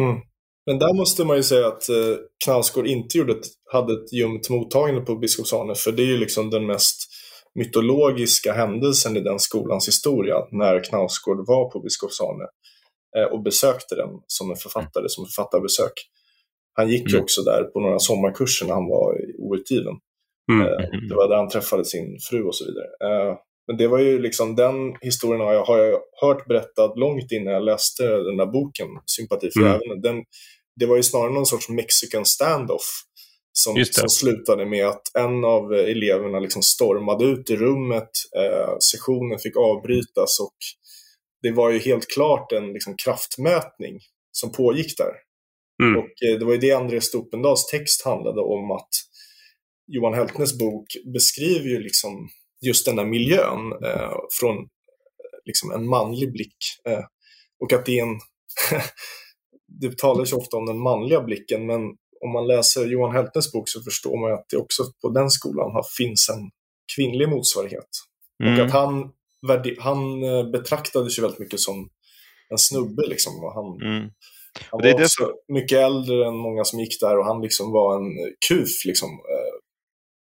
[0.01, 0.21] Mm.
[0.67, 4.51] Men där måste man ju säga att eh, Knausgård inte gjorde ett, hade ett ljumt
[4.51, 6.97] mottagande på Biskopsarne, för det är ju liksom den mest
[7.55, 12.45] mytologiska händelsen i den skolans historia, när Knausgård var på Biskopsarne.
[13.19, 15.93] Eh, och besökte den som en författare, som författarbesök.
[16.75, 17.23] Han gick ju Mm.
[17.23, 19.95] också där på några sommarkurser när han var outgiven.
[20.53, 20.67] Mm.
[20.67, 22.87] Eh, Det var där han träffade sin fru och så vidare.
[23.31, 23.37] Eh,
[23.67, 27.53] Men det var ju liksom, den historien har jag, har jag hört berättad långt innan
[27.53, 29.73] jag läste den där boken, Sympati för Mm.
[29.73, 30.01] djävulen.
[30.01, 30.25] Den,
[30.81, 32.89] det var ju snarare någon sorts mexican standoff
[33.53, 39.39] som, som slutade med att en av eleverna liksom stormade ut i rummet, eh, sessionen
[39.39, 40.57] fick avbrytas och
[41.43, 43.99] det var ju helt klart en liksom, kraftmätning
[44.33, 45.13] som pågick där.
[45.83, 45.99] Mm.
[45.99, 48.91] Och eh, det var ju det Andreas Stopendals text handlade om att
[49.87, 52.29] Johan Heltnes bok beskriver ju liksom
[52.67, 54.65] just den där miljön eh, från eh,
[55.45, 56.57] liksom en manlig blick.
[56.89, 57.05] Eh,
[57.61, 58.21] och att det är en...
[59.81, 61.81] det talas ju ofta om den manliga blicken, men
[62.25, 65.31] om man läser Johan Heltnes bok så förstår man ju att det också på den
[65.31, 66.51] skolan har, finns en
[66.97, 67.89] kvinnlig motsvarighet.
[68.45, 68.55] Mm.
[68.55, 69.13] Och att han,
[69.79, 71.89] han eh, betraktades ju väldigt mycket som
[72.51, 73.33] en snubbe liksom.
[73.45, 74.11] Och han, Mm.
[74.71, 77.73] han det är var också mycket äldre än många som gick där och han liksom
[77.73, 79.09] var en kuf liksom.
[79.11, 79.53] Eh,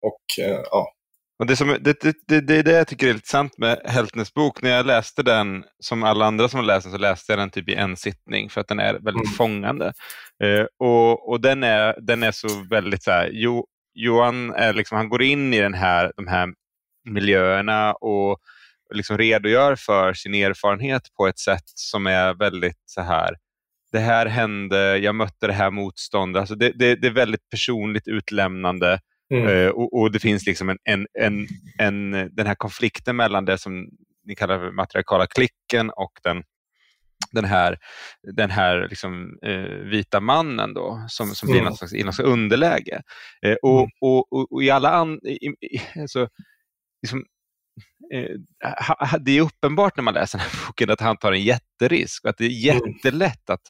[0.08, 0.92] Och eh, ja,
[1.38, 4.62] Och det, som, det, det, det, är det jag tycker är intressant med Heltnes bok.
[4.62, 7.50] När jag läste den, som alla andra som har läst den, så läste jag den
[7.50, 9.34] typ i en sittning för att den är väldigt Mm.
[9.36, 9.92] fångande.
[10.44, 14.96] Eh, och och den, är, den är så väldigt så här, jo, Johan är liksom,
[14.96, 16.48] han går in i den här, de här
[17.10, 18.38] miljöerna och
[18.92, 23.36] liksom redogör för sin erfarenhet på ett sätt som är väldigt så här,
[23.92, 26.40] det här hände, jag mötte det här motståndet.
[26.40, 29.00] Alltså det, det, det är väldigt personligt utlämnande.
[29.34, 29.48] mm.
[29.48, 31.46] Eh, och, och det finns liksom en, en, en,
[31.78, 33.88] en, den här konflikten mellan det som
[34.24, 36.42] ni kallar för matriarkala klicken och den,
[37.32, 37.78] den här,
[38.36, 41.64] den här liksom, eh, vita mannen då, som, som blir Mm.
[41.68, 43.02] någon slags, i någon slags underläge.
[43.46, 43.90] Eh, och, Mm.
[44.00, 46.28] och, och, och i alla an, i, i, alltså,
[47.02, 47.24] liksom,
[49.20, 52.30] det är uppenbart när man läser den här boken att han tar en jätterisk och
[52.30, 52.92] att det är Mm.
[52.92, 53.60] jättelätt att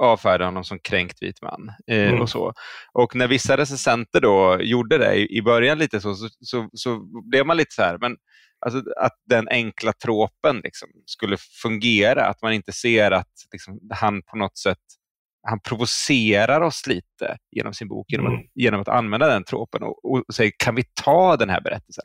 [0.00, 1.68] avfärda honom som kränkt vit man.
[1.90, 2.20] Eh, Mm.
[2.20, 2.52] och, så.
[2.92, 7.00] och när vissa recensenter då gjorde det i, i början lite så, så, så, så
[7.30, 8.16] blev man lite så här, men
[8.66, 14.22] alltså, att den enkla tråpen liksom, skulle fungera, att man inte ser att liksom, han
[14.22, 14.78] på något sätt
[15.48, 18.38] han provocerar oss lite genom sin bok genom, Mm.
[18.40, 22.04] att, genom att använda den tråpen och, och säger kan vi ta den här berättelsen?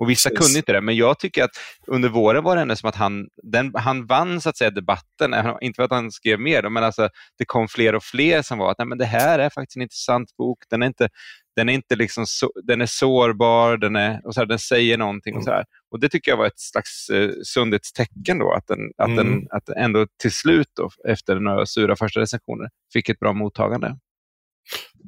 [0.00, 0.46] Och vissa Precis.
[0.46, 1.50] kunde inte det, men jag tycker att
[1.86, 5.34] under våren var det ändå som att han, den, han vann så att säga debatten,
[5.60, 8.70] inte för att han skrev mer, men alltså, det kom fler och fler som var
[8.70, 11.08] att Nej, men det här är faktiskt en intressant bok, den är, inte,
[11.56, 14.98] den är, inte liksom så, den är sårbar, den, är, och så här, den säger
[14.98, 15.36] någonting.
[15.36, 15.64] Och, så här.
[15.90, 19.16] och Det tycker jag var ett slags eh, sundhetstecken då, att den, att, Mm.
[19.16, 23.32] den, att den ändå till slut, då, efter några sura första recensioner, fick ett bra
[23.32, 23.96] mottagande.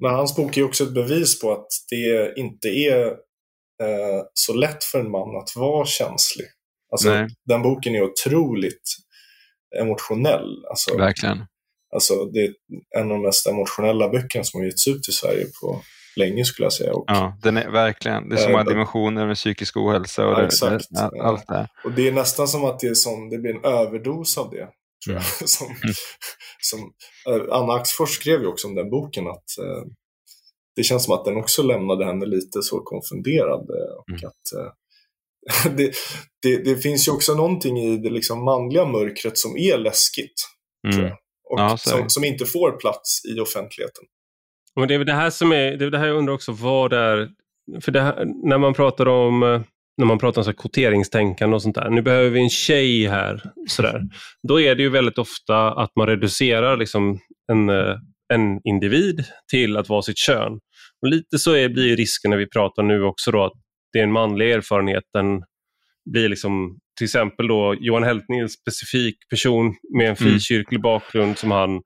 [0.01, 3.17] Men hans bok är också ett bevis på att det inte är
[3.83, 6.47] eh, så lätt för en man att vara känslig.
[6.93, 7.27] Alltså, Nej.
[7.49, 8.83] den boken är otroligt
[9.81, 10.65] emotionell.
[10.71, 11.45] Alltså, Verkligen.
[11.95, 12.55] alltså, det är
[12.99, 15.83] en av de mest emotionella böckerna som har getts ut i Sverige på
[16.17, 16.93] länge skulle jag säga.
[16.95, 18.29] Och, Ja, den är, verkligen.
[18.29, 20.85] Det är så Eh, många det- dimensioner med psykisk ohälsa och Ja, det, exakt.
[20.91, 21.69] det, all- allt det här.
[21.85, 24.69] och det är nästan som att det, är som, det blir en överdos av det.
[25.05, 25.25] Tror jag.
[25.49, 25.95] som, Mm.
[26.61, 26.81] som,
[27.29, 29.83] eh, Anna Axfors skrev ju också om den boken att eh,
[30.77, 33.61] det känns som att den också lämnade henne lite så konfunderad.
[33.71, 34.21] eh, Och Mm.
[34.27, 34.73] att, eh,
[35.77, 35.93] det,
[36.43, 40.35] det, det finns ju också någonting i det liksom manliga mörkret som är läskigt.
[40.93, 41.07] Tror Mm.
[41.07, 41.19] jag.
[41.51, 44.05] Och Ja, som, som inte får plats i offentligheten.
[44.77, 46.93] Men det är det här som är, det är det här jag undrar också, vad
[46.93, 47.29] är,
[47.81, 49.61] för det här, när man pratar om eh,
[49.97, 53.07] när man pratar om så här kvoteringstänkande och sånt där, nu behöver vi en tjej
[53.07, 54.01] här, sådär.
[54.49, 57.19] då är det ju väldigt ofta att man reducerar liksom
[57.53, 57.71] en,
[58.35, 60.53] en individ till att vara sitt kön.
[61.03, 63.53] Och lite så är, blir risken när vi pratar nu också då, att
[63.93, 65.43] det är en manlig erfarenhet, den
[66.13, 70.33] blir liksom, till exempel då Johan Heltning, en specifik person med en Mm.
[70.33, 71.81] frikyrklig bakgrund som han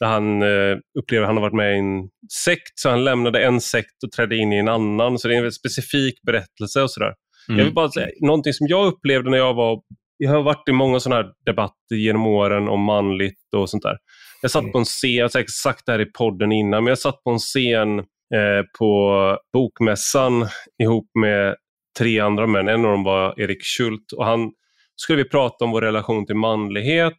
[0.00, 2.08] där han eh, upplever att han har varit med i en
[2.44, 5.18] sekt, så han lämnade en sekt och trädde in i en annan.
[5.18, 7.12] Så det är en väldigt specifik berättelse och sådär.
[7.48, 7.58] Mm.
[7.58, 9.82] Jag vill bara säga, någonting som jag upplevde när jag var,
[10.16, 13.96] jag har varit i många sådana här debatter genom åren om manligt och sånt där.
[14.44, 14.72] Jag satt Mm.
[14.72, 17.22] på en scen, jag har säkert sagt det här i podden innan, men jag satt
[17.24, 20.48] på en scen eh, på Bokmässan
[20.82, 21.56] ihop med
[21.98, 22.68] tre andra män.
[22.68, 24.52] En av dem var Erik Schult och han
[24.96, 27.18] skulle vi prata om vår relation till manlighet.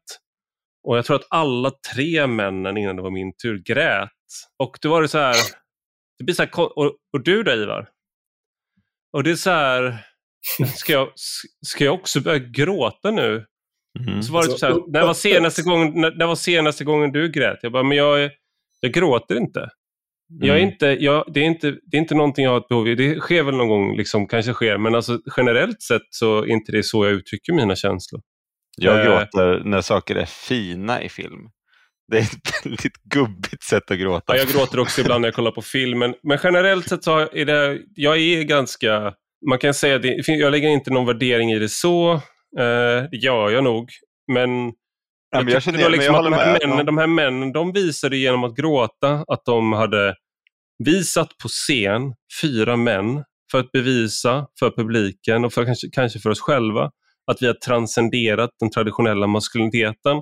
[0.87, 4.09] Och jag tror att alla tre männen innan det var min tur grät.
[4.63, 5.35] Och då var det så här,
[6.17, 7.89] det blir så här och, och du då Ivar?
[9.13, 9.97] Och det är så här,
[10.75, 11.11] ska jag,
[11.65, 13.45] ska jag också börja gråta nu?
[13.99, 14.23] Mm.
[14.23, 17.11] Så var det typ så här, när var senaste gången, när, när var senaste gången
[17.11, 17.59] du grät?
[17.61, 18.29] Jag bara, men jag,
[18.79, 19.69] jag gråter inte.
[20.41, 20.71] Jag är Mm.
[20.73, 22.95] inte, jag, det, är inte, det är inte någonting jag har ett behov av.
[22.95, 26.71] Det sker väl någon gång, liksom, kanske sker, men alltså, generellt sett så är inte
[26.71, 28.21] det så jag uttrycker mina känslor.
[28.77, 31.49] Jag Eh, gråter när saker är fina i film.
[32.11, 34.23] Det är ett väldigt gubbigt sätt att gråta.
[34.27, 37.19] Ja, jag gråter också ibland när jag kollar på film, men, men generellt sett så
[37.19, 39.13] är det, jag är ganska,
[39.49, 42.21] man kan säga att jag lägger inte någon värdering i det så,
[42.59, 43.89] eh, det gör jag nog,
[44.31, 44.73] men
[45.31, 47.07] Ja, men jag tyckte känner- då men liksom jag att de, här männen, de här
[47.07, 50.15] männen, de visade genom att gråta att de hade
[50.83, 56.29] visat på scen fyra män för att bevisa för publiken och för, kanske, kanske för
[56.29, 56.91] oss själva
[57.31, 60.21] att vi har transcenderat den traditionella maskuliniteten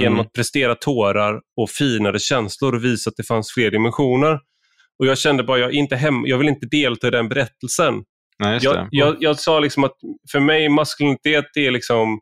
[0.00, 0.26] genom Mm.
[0.26, 4.38] att prestera tårar och finare känslor och visa att det fanns fler dimensioner.
[4.98, 7.94] Och jag kände bara, jag, inte hem, jag vill inte delta i den berättelsen.
[8.38, 9.96] Nej, Jag, jag, jag sa liksom att
[10.32, 12.20] för mig maskulinitet är, liksom,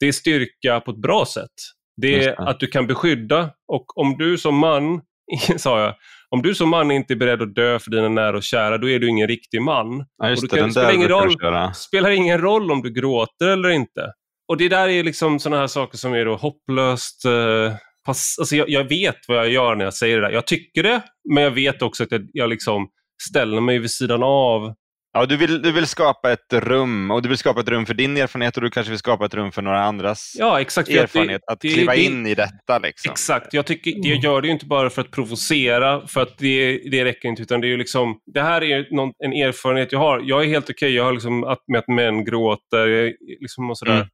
[0.00, 1.50] det är styrka på ett bra sätt.
[1.96, 5.00] Det är att du kan beskydda och om du som man,
[5.56, 5.94] sa jag,
[6.30, 8.88] om du som man inte är beredd att dö för dina nära och kära, då
[8.90, 10.04] är du ingen riktig man.
[10.16, 10.56] ja, just och det.
[10.56, 11.28] kan- Den spelar ingen roll.
[11.74, 14.12] spelar ingen roll om du gråter eller inte.
[14.48, 17.72] Och det där är liksom sådana här saker som är då hopplöst eh,
[18.06, 20.30] pass, alltså jag, jag vet vad jag gör när jag säger det där.
[20.34, 21.00] Jag tycker det,
[21.34, 22.88] men jag vet också att jag, jag liksom
[23.30, 24.74] ställer mig vid sidan av.
[25.14, 27.94] Ja, du, vill, du vill skapa ett rum och du vill skapa ett rum för
[27.94, 30.88] din erfarenhet och du kanske vill skapa ett rum för några andras Ja, exakt.
[30.88, 31.42] erfarenhet.
[31.46, 32.78] det- att det- kliva det- in i detta.
[32.78, 33.10] Liksom.
[33.12, 36.78] Exakt, jag tycker, jag gör det ju inte bara för att provocera, för att det,
[36.90, 39.98] det räcker inte, utan det är ju liksom, det här är någon, en erfarenhet jag
[39.98, 40.22] har.
[40.24, 43.94] Jag är helt okej, jag har liksom att, med att män gråter liksom och sådär.
[43.94, 44.06] Mm.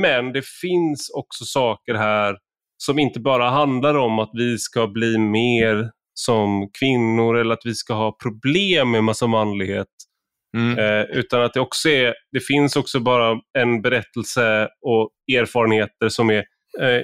[0.00, 2.36] Men det finns också saker här
[2.76, 7.74] som inte bara handlar om att vi ska bli mer som kvinnor eller att vi
[7.74, 9.86] ska ha problem med massa manlighet.
[10.58, 10.78] Mm.
[10.78, 16.30] Eh, utan att det också är, det finns också bara en berättelse och erfarenheter som
[16.30, 16.44] är,
[16.80, 17.02] eh,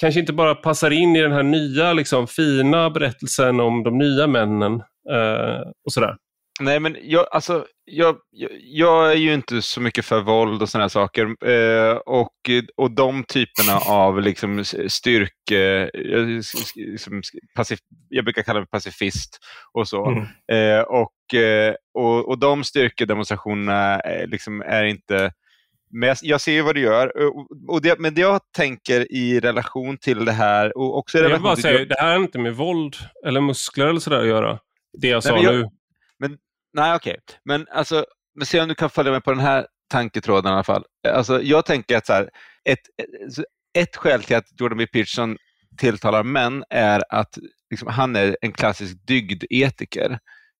[0.00, 4.26] kanske inte bara passar in i den här nya, liksom, fina berättelsen om de nya
[4.26, 4.72] männen
[5.12, 6.16] eh, och sådär.
[6.60, 10.68] Nej, men jag, alltså, jag, jag, jag är ju inte så mycket för våld och
[10.68, 11.48] sådana saker.
[11.48, 12.34] Eh, och,
[12.76, 15.90] och de typerna av liksom, styrke...
[15.94, 17.22] Jag, liksom,
[17.56, 19.38] pacif, jag brukar kalla mig pacifist
[19.72, 20.06] och så.
[20.06, 20.22] Mm.
[20.52, 25.32] Eh, och, eh, och, och de styrkedemonstrationerna eh, liksom är inte...
[25.92, 27.12] Men jag, jag ser ju vad du gör.
[27.68, 31.24] Och, det, men det jag tänker i relation till det här och också i Jag
[31.24, 31.62] vill relation bara till...
[31.62, 32.96] säga, det här har inte med våld
[33.26, 34.58] eller muskler eller sådär att göra.
[34.98, 35.68] Det jag sa men jag- nu.
[36.72, 37.16] Nej, okej.
[37.44, 38.04] Men alltså,
[38.34, 40.84] men se om du kan följa med på den här tanketråden i alla fall.
[41.08, 42.30] Alltså, jag tänker att så här,
[42.64, 42.78] ett,
[43.78, 44.86] ett, skäl till att Jordan B.
[44.86, 45.36] Peterson
[45.78, 47.38] tilltalar män är att
[47.70, 50.18] liksom, han är en klassisk dygdetiker.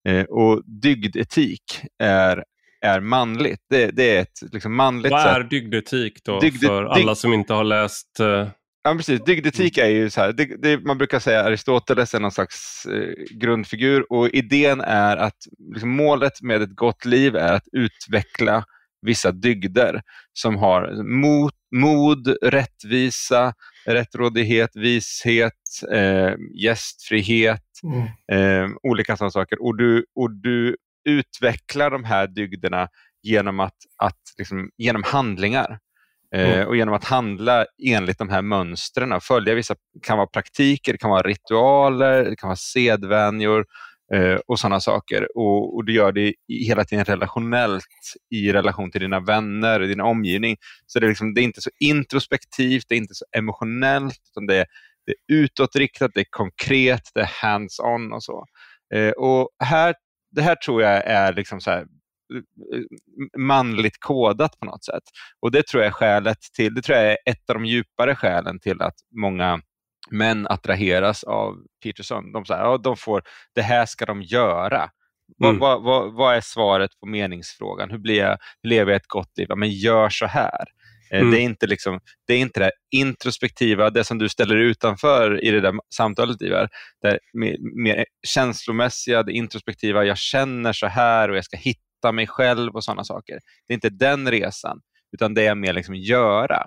[0.09, 1.63] Eh, och dygdetik
[1.99, 2.45] är,
[2.81, 3.61] är manligt.
[3.71, 7.55] Det, det är ett liksom, manligt Vad är dygdetik då Dygde- för alla som inte
[7.55, 8.21] har läst?
[8.21, 8.49] Eh,
[8.83, 9.25] Ja, precis.
[9.25, 13.15] Dygdetik är ju så här, det, det, man brukar säga Aristoteles är någon slags eh,
[13.31, 15.37] grundfigur och idén är att
[15.73, 18.65] liksom, målet med ett gott liv är att utveckla
[19.03, 20.03] vissa dygder
[20.33, 23.55] som har mod, mod rättvisa,
[23.87, 25.53] rättrådighet, vishet,
[25.93, 28.07] eh, gästfrihet, Mm.
[28.33, 29.63] eh, olika sådana saker.
[29.63, 30.77] Och du, och du
[31.09, 32.89] utvecklar de här dygderna
[33.23, 35.79] genom, att, att, liksom, genom handlingar.
[36.37, 36.69] Eh, Mm.
[36.69, 40.99] och genom att handla enligt de här mönstren, och följa vissa, kan vara praktiker, det
[40.99, 43.65] kan vara ritualer, det kan vara sedvänjor
[44.15, 45.29] eh, och sådana saker.
[45.39, 46.35] Och, och du gör det
[46.69, 47.85] hela tiden relationellt
[48.35, 50.57] i relation till dina vänner, din omgivning.
[50.87, 54.47] Så det är, liksom, det är inte så introspektivt, det är inte så emotionellt, utan
[54.47, 54.67] det är,
[55.07, 58.45] det är utåtriktat, det är konkret, det är hands-on och så.
[58.95, 59.95] Eh, och här,
[60.31, 61.87] det här tror jag är liksom så här,
[63.39, 65.03] manligt kodat på något sätt.
[65.41, 68.15] Och det tror jag är skälet till, det tror jag är ett av de djupare
[68.17, 69.61] skälen till att många
[70.11, 72.33] män attraheras av Peterson.
[72.33, 73.23] De, säger, ja, de får,
[73.55, 74.91] det här ska de göra.
[75.39, 75.61] Vad, Mm.
[75.61, 77.91] vad, vad, vad är svaret på meningsfrågan?
[77.91, 79.47] Hur, blir jag, hur lever jag ett gott liv?
[79.49, 80.65] Ja, men gör så här.
[81.13, 81.31] Eh, Mm.
[81.31, 85.51] Det, är inte liksom, det är inte det introspektiva, det som du ställer utanför i
[85.51, 86.69] det där samtalet, Ivar.
[87.03, 91.81] Det mer, mer känslomässiga, det introspektiva, jag känner så här och jag ska hitta
[92.13, 93.39] mig själv och sådana saker.
[93.69, 94.81] Det är inte den resan,
[95.13, 96.67] utan det är mer liksom göra.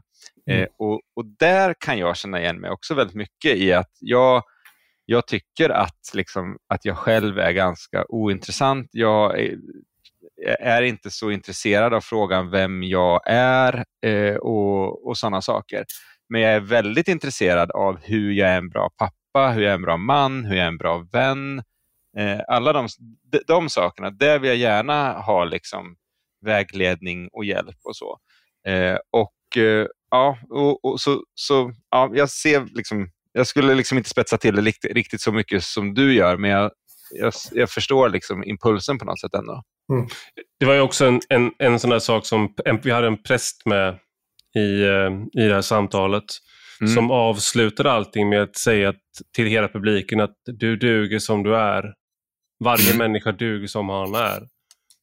[0.50, 0.62] Mm.
[0.62, 4.44] Eh, och, och där kan jag känna igen mig också väldigt mycket i att jag,
[5.06, 8.90] jag tycker att, liksom, att jag själv är ganska ointressant.
[8.92, 9.58] Jag är,
[10.60, 15.86] är inte så intresserad av frågan vem jag är eh, och, och sådana saker.
[16.30, 19.76] Men jag är väldigt intresserad av hur jag är en bra pappa, hur jag är
[19.76, 21.64] en bra man, hur jag är en bra vän.
[22.18, 22.88] Eh, alla de,
[23.48, 25.96] de, sakerna, där vill jag gärna ha liksom
[26.46, 28.20] vägledning och hjälp och så.
[28.68, 33.98] Eh, och eh, ja, och, och så, så ja, jag ser liksom, jag skulle liksom
[33.98, 36.72] inte spetsa till det riktigt, riktigt så mycket som du gör, men jag,
[37.20, 39.64] jag, jag förstår liksom impulsen på något sätt ändå.
[40.60, 43.24] Det var ju också en, en, en sån där sak som, en, vi hade en
[43.24, 44.00] präst med
[44.56, 44.84] i,
[45.42, 46.24] i det här samtalet.
[46.82, 46.94] Mm.
[46.94, 48.94] Som avslutade allting med att säga
[49.36, 51.94] till hela publiken att du duger som du är.
[52.64, 52.98] Varje Mm.
[52.98, 54.40] människa duger som han är.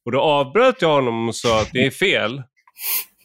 [0.05, 2.43] Och då avbröt jag honom och sa att det är fel.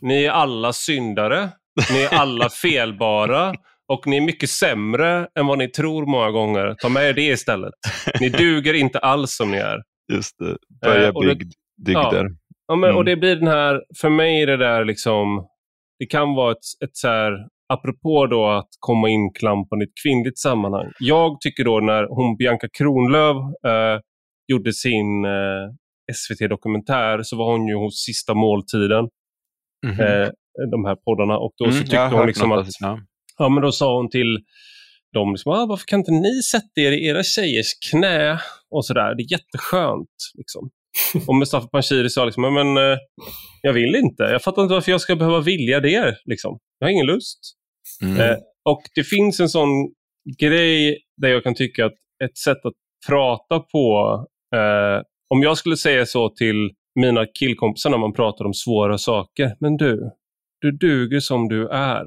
[0.00, 1.48] Ni är alla syndare.
[1.92, 3.54] Ni är alla felbara.
[3.88, 6.74] Och ni är mycket sämre än vad ni tror många gånger.
[6.78, 7.74] Ta med er det istället.
[8.20, 9.78] Ni duger inte alls som ni är.
[10.12, 10.56] Just det.
[10.86, 11.42] Börja Eh, bygg,
[11.86, 12.28] dygder.
[12.68, 12.96] Ja, men, Mm.
[12.96, 15.46] Och det blir den här, för mig är det där liksom,
[15.98, 17.32] det kan vara ett, ett så här,
[17.72, 20.92] apropå då att komma inklampande i ett kvinnligt sammanhang.
[20.98, 24.00] Jag tycker då när hon Bianca Kronlöf eh,
[24.48, 25.70] gjorde sin eh,
[26.14, 29.08] SVT-dokumentär så var hon ju hos Sista måltiden,
[29.86, 30.00] Mhm.
[30.00, 30.28] eh,
[30.70, 31.38] de här poddarna.
[31.38, 33.00] Och då så Mm, tyckte jag har hon liksom att, ja.
[33.38, 34.38] ja men då sa hon till
[35.12, 38.40] dem, liksom, ah, varför kan inte ni sätta er i era tjejers knä?
[38.70, 40.08] Och sådär, det är jätteskönt.
[40.34, 40.70] Liksom.
[41.26, 42.98] Och Mustafa Panshiri sa liksom, men eh,
[43.62, 44.22] jag vill inte.
[44.22, 46.16] Jag fattar inte varför jag ska behöva vilja det.
[46.24, 46.58] Liksom.
[46.78, 47.38] Jag har ingen lust.
[48.02, 48.20] Mm.
[48.20, 49.68] Eh, och det finns en sån
[50.40, 51.94] grej där jag kan tycka att
[52.24, 52.72] ett sätt att
[53.08, 54.26] prata på,
[54.56, 55.02] eh,
[55.34, 59.76] om jag skulle säga så till mina killkompisar när man pratar om svåra saker, men
[59.76, 60.10] du,
[60.60, 62.04] du duger som du är.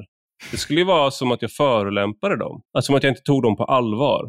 [0.51, 3.43] Det skulle ju vara som att jag förolämpade dem, alltså som att jag inte tog
[3.43, 4.23] dem på allvar.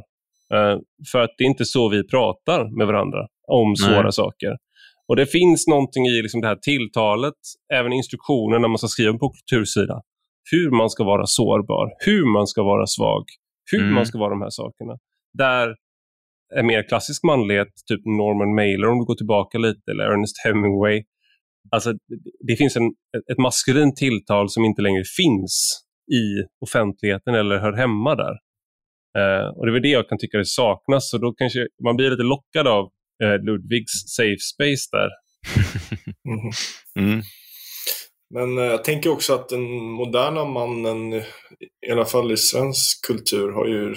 [0.55, 0.79] Eh,
[1.13, 3.77] för att det är inte så vi pratar med varandra om Nej.
[3.77, 4.57] svåra saker.
[5.09, 7.35] Och det finns någonting i liksom det här tilltalet,
[7.75, 10.01] även instruktionen när man ska skriva på kultursida.
[10.51, 13.25] Hur man ska vara sårbar, hur man ska vara svag,
[13.73, 13.95] hur Mm.
[13.95, 14.99] man ska vara de här sakerna.
[15.39, 15.75] Där
[16.59, 21.03] är mer klassisk manlighet, typ Norman Mailer om du går tillbaka lite, eller Ernest Hemingway.
[21.71, 21.93] Alltså,
[22.47, 22.87] det- finns en,
[23.33, 25.81] ett maskulint tilltal som inte längre finns
[26.13, 26.25] i
[26.65, 28.35] offentligheten eller hör hemma där.
[29.19, 31.97] Eh, och Det är väl det jag kan tycka det saknas, så då kanske man
[31.97, 32.85] blir lite lockad av
[33.23, 35.09] eh, Ludvigs safe space där.
[36.25, 36.51] Mhm.
[37.09, 37.23] Mm.
[38.35, 41.13] Men eh, jag tänker också att den moderna mannen,
[41.87, 43.95] i alla fall i svensk kultur, har ju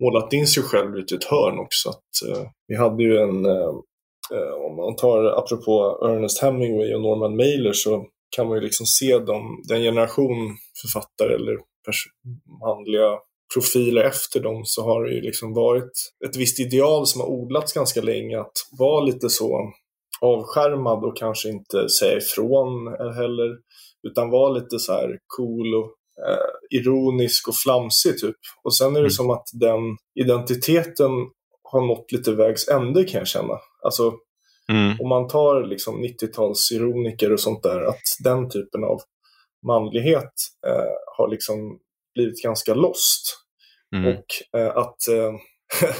[0.00, 1.88] målat in sig själv ut i ett hörn också.
[1.88, 3.74] Att, eh, vi hade ju en, eh,
[4.34, 8.86] eh, om man tar apropå Ernest Hemingway och Norman Mailer så kan man ju liksom
[8.86, 11.58] se dem, den generation författare eller
[12.66, 13.18] manliga
[13.54, 15.92] profiler efter dem så har det ju liksom varit
[16.28, 19.72] ett visst ideal som har odlats ganska länge att vara lite så
[20.20, 22.86] avskärmad och kanske inte säga ifrån
[23.16, 23.58] heller.
[24.08, 25.94] Utan vara lite så här cool och
[26.28, 28.36] eh, ironisk och flamsig typ.
[28.64, 29.10] Och sen är det Mm.
[29.10, 29.80] som att den
[30.20, 31.10] identiteten
[31.62, 33.58] har nått lite vägs ände kan jag känna.
[33.84, 34.12] Alltså
[34.68, 35.00] Mm.
[35.00, 39.00] om man tar liksom 90-talsironiker och sånt där, att den typen av
[39.66, 40.32] manlighet
[40.66, 41.78] eh, har liksom
[42.14, 43.36] blivit ganska lost.
[43.96, 44.06] Mm.
[44.16, 45.32] Och eh, att eh,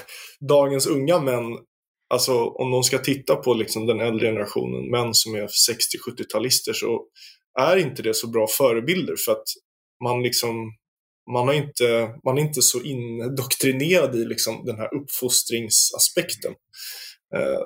[0.49, 1.59] dagens unga män,
[2.15, 7.05] alltså om de ska titta på liksom den äldre generationen, män som är 60-70-talister, så
[7.61, 9.45] är inte det så bra förebilder för att
[10.03, 10.73] man liksom
[11.33, 16.53] man, har inte, man är inte så indoktrinerad i liksom den här uppfostringsaspekten.
[17.37, 17.61] Eh,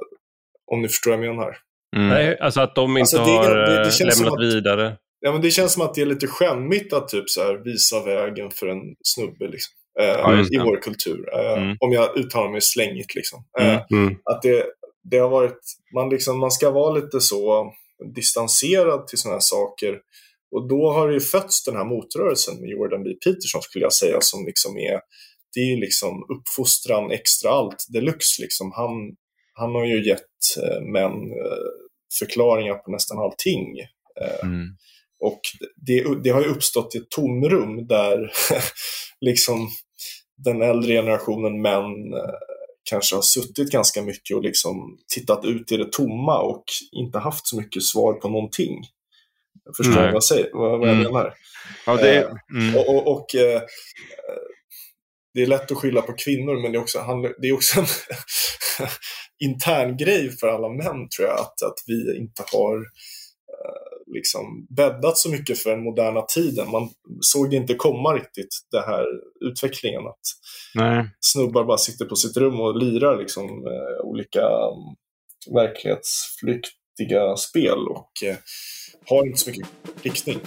[0.73, 1.57] om ni förstår vad jag menar.
[1.97, 2.09] Mm.
[2.09, 4.97] Nej, alltså att de inte Alltså, det har det- det eh, lämnat att- vidare.
[5.21, 8.05] Ja, men det känns som att det är lite skämmigt att typ så här, visa
[8.05, 11.29] vägen för en snubbe liksom, eh, Ja, i vår kultur.
[11.35, 11.77] Eh, Mm.
[11.81, 13.15] Om jag uttalar mig slängigt.
[13.15, 13.45] Liksom.
[13.61, 13.83] Eh, Mm.
[14.07, 14.19] Mm.
[14.25, 14.67] att det,
[15.11, 15.61] det har varit,
[15.95, 17.73] man, liksom, man ska vara lite så
[18.15, 19.99] distanserad till sådana här saker.
[20.51, 23.11] Och då har det fötts den här motrörelsen med Jordan B.
[23.25, 25.01] Peterson skulle jag säga som liksom är,
[25.55, 28.73] det är liksom uppfostran extra allt deluxe liksom.
[28.73, 28.91] Han,
[29.55, 31.69] han har ju gett eh, män eh,
[32.19, 33.67] förklaringar på nästan allting.
[34.43, 34.67] Mm.
[35.21, 35.41] Och
[35.87, 38.33] det, det har ju uppstått ett tomrum där
[39.21, 39.69] liksom
[40.45, 42.39] den äldre generationen män eh,
[42.91, 47.47] kanske har suttit ganska mycket och liksom tittat ut i det tomma och inte haft
[47.47, 48.75] så mycket svar på någonting.
[49.77, 50.05] Förstår Nej.
[50.05, 51.13] vad jag, säger, vad, vad jag Mm.
[51.13, 51.35] menar.
[51.87, 52.77] Ja, det, Eh, mm.
[52.77, 53.63] Och, och, och eh,
[55.35, 56.99] det är lätt att skylla på kvinnor, men det är också,
[57.43, 57.87] det är också en
[59.45, 65.19] intern grej för alla män, tror jag, att, att vi inte har eh, liksom bäddat
[65.19, 66.71] så mycket för den moderna tiden.
[66.71, 66.91] Man
[67.21, 69.05] såg inte komma riktigt, den här
[69.41, 70.07] utvecklingen.
[70.07, 70.21] Att
[70.75, 71.11] Nej.
[71.21, 73.49] snubbar bara sitter på sitt rum och lirar liksom,
[74.05, 74.97] olika um,
[76.99, 78.37] verklighetsflyktiga spel och eh,
[79.07, 79.67] har inte så mycket
[80.03, 80.39] riktning.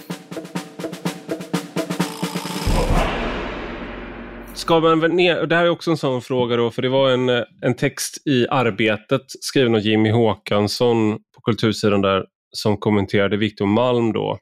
[4.54, 6.88] Ska man väl ner, och det här är också en sån fråga då, för det
[6.88, 12.24] var en, eh, en text i Arbetet skriven av Jimmy Håkansson på kultursidan där
[12.56, 14.38] som kommenterade Victor Malm då.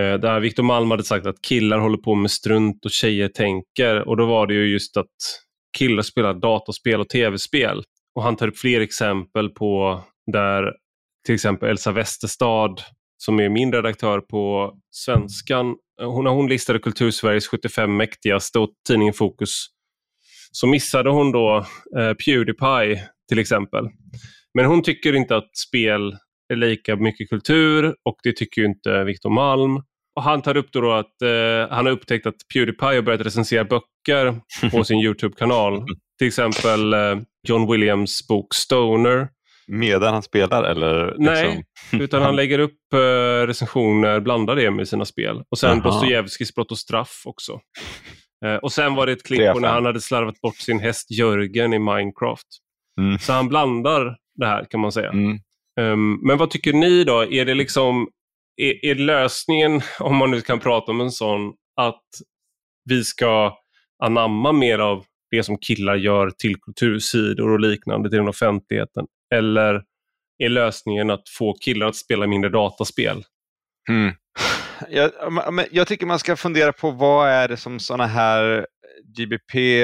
[0.00, 4.08] Eh, Där Victor Malm hade sagt att killar håller på med strunt och tjejer tänker
[4.08, 5.06] och då var det ju just att
[5.78, 7.82] killar spelar dataspel och tv-spel.
[8.14, 10.00] Och han tar upp fler exempel på
[10.32, 10.72] där
[11.28, 12.74] till exempel Elsa Westerstad
[13.18, 19.14] som är min redaktör på Svenskan, hon, när hon listade Kultursveriges 75 mäktigaste och tidningen
[19.14, 19.66] Fokus,
[20.52, 21.56] så missade hon då
[21.98, 23.84] eh, Pewdiepie till exempel.
[24.54, 26.16] Men hon tycker inte att spel
[26.52, 29.76] är lika mycket kultur och det tycker inte Victor Malm.
[30.16, 33.64] Och han tar upp då att eh, han har upptäckt att Pewdiepie har börjat recensera
[33.64, 35.84] böcker på sin YouTube-kanal.
[36.18, 37.18] Till exempel eh,
[37.48, 39.28] John Williams bok Stoner.
[39.68, 41.06] Medan han spelar eller?
[41.06, 41.24] Liksom...
[41.24, 45.42] Nej, utan han lägger upp eh, recensioner, blandar det med sina spel.
[45.50, 47.60] Och sen Dostojevskijs Brott och straff också.
[48.44, 51.10] Eh, och sen var det ett klipp på när han hade slarvat bort sin häst
[51.10, 52.46] Jörgen i Minecraft.
[53.00, 53.18] Mm.
[53.18, 55.10] Så han blandar det här kan man säga.
[55.10, 55.38] Mm.
[55.80, 57.24] Um, men vad tycker ni då?
[57.24, 58.08] Är det liksom
[58.56, 62.04] är, är lösningen, om man nu kan prata om en sån, att
[62.84, 63.56] vi ska
[64.04, 69.06] anamma mer av det som killar gör till kultursidor och liknande till den offentligheten?
[69.34, 69.82] Eller
[70.38, 73.24] är lösningen att få killar att spela mindre dataspel?
[73.88, 74.14] Mm.
[74.88, 75.10] Jag,
[75.70, 78.66] jag, tycker man ska fundera på vad är det som sådana här
[79.16, 79.82] GBP,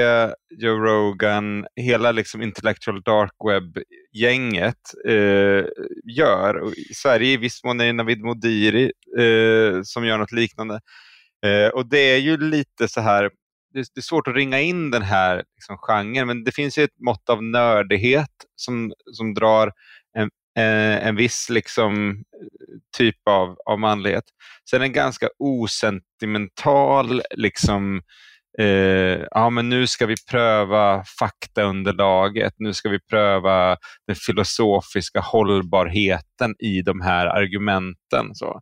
[0.57, 5.65] Joe Rogan, hela liksom intellectual dark web-gänget eh,
[6.17, 6.55] gör.
[6.55, 10.79] Och I Sverige i viss mån är det Navid Modiri eh, som gör något liknande.
[11.45, 13.29] Eh, och det är ju lite så här,
[13.75, 16.83] det, det är svårt att ringa in den här liksom, genren, men det finns ju
[16.83, 19.71] ett mått av nördighet som, som drar
[20.17, 22.23] en, eh, en viss liksom,
[22.97, 24.23] typ av, av manlighet.
[24.69, 28.01] Sen en ganska osentimental liksom,
[28.59, 36.55] eh, ja, men nu ska vi pröva faktaunderlaget, nu ska vi pröva den filosofiska hållbarheten
[36.59, 38.35] i de här argumenten.
[38.35, 38.61] Så.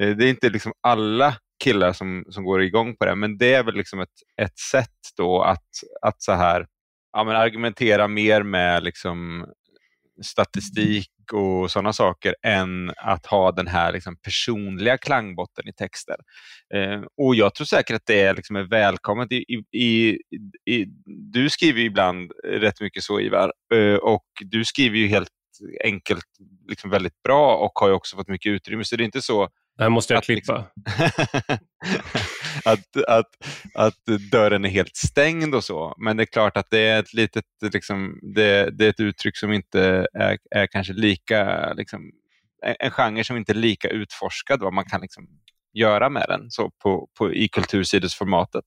[0.00, 3.54] Eh, det är inte liksom alla killar som, som går igång på det, men det
[3.54, 4.08] är väl liksom ett,
[4.42, 5.68] ett sätt då att,
[6.02, 6.66] att så här,
[7.12, 9.46] ja, men argumentera mer med liksom
[10.22, 16.16] statistik och sådana saker än att ha den här liksom, personliga klangbotten i texter.
[16.74, 19.32] Eh, och Jag tror säkert att det är, liksom, är välkommet.
[19.32, 20.18] I, i,
[20.70, 20.84] i,
[21.32, 25.30] du skriver ibland rätt mycket så Ivar eh, och du skriver ju helt
[25.84, 26.24] enkelt
[26.68, 28.84] liksom väldigt bra och har också fått mycket utrymme.
[28.84, 29.48] Så det är inte så
[29.80, 30.70] det här måste jag att, klippa.
[30.76, 31.58] Liksom,
[32.64, 33.26] att, att,
[33.74, 35.94] att dörren är helt stängd och så.
[35.98, 39.36] Men det är klart att det är ett litet, liksom, det, det är ett uttryck
[39.36, 42.10] som inte är, är kanske lika, liksom,
[42.78, 45.28] en genre som inte är lika utforskad, vad man kan liksom
[45.74, 48.64] göra med den så på, på, i kultursidesformatet.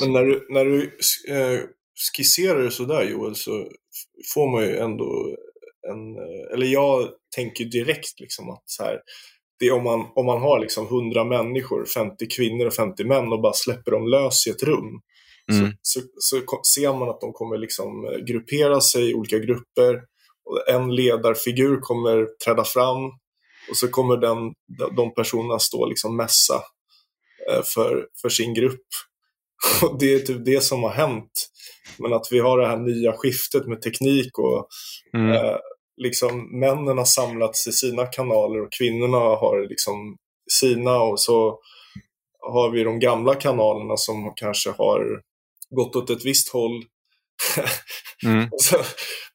[0.00, 0.82] Men när du, när du
[1.28, 1.60] eh,
[2.16, 3.68] skisserar det sådär Joel, så
[4.34, 5.36] får man ju ändå
[5.88, 9.00] en, eh, eller jag tänker direkt liksom att så här,
[9.60, 13.32] det är om man, om man har liksom 100 människor, 50 kvinnor och 50 män
[13.32, 15.00] och bara släpper dem lös i ett rum.
[15.52, 15.72] Mm.
[15.82, 20.00] Så, så, så, ser man att de kommer liksom eh, gruppera sig i olika grupper.
[20.44, 23.04] Och en ledarfigur kommer träda fram
[23.70, 24.38] och så kommer den,
[24.96, 26.62] de personerna stå liksom mässa
[27.50, 28.86] eh, för, för sin grupp.
[29.82, 31.32] Och det är typ det som har hänt.
[31.98, 34.68] Men att vi har det här nya skiftet med teknik och
[35.14, 35.32] mm.
[35.32, 35.56] eh,
[36.02, 40.16] liksom männen har samlats i sina kanaler och kvinnorna har liksom
[40.60, 41.58] sina och så
[42.52, 45.20] har vi de gamla kanalerna som kanske har
[45.70, 46.84] gått åt ett visst håll.
[48.26, 48.48] mm.
[48.56, 48.76] så,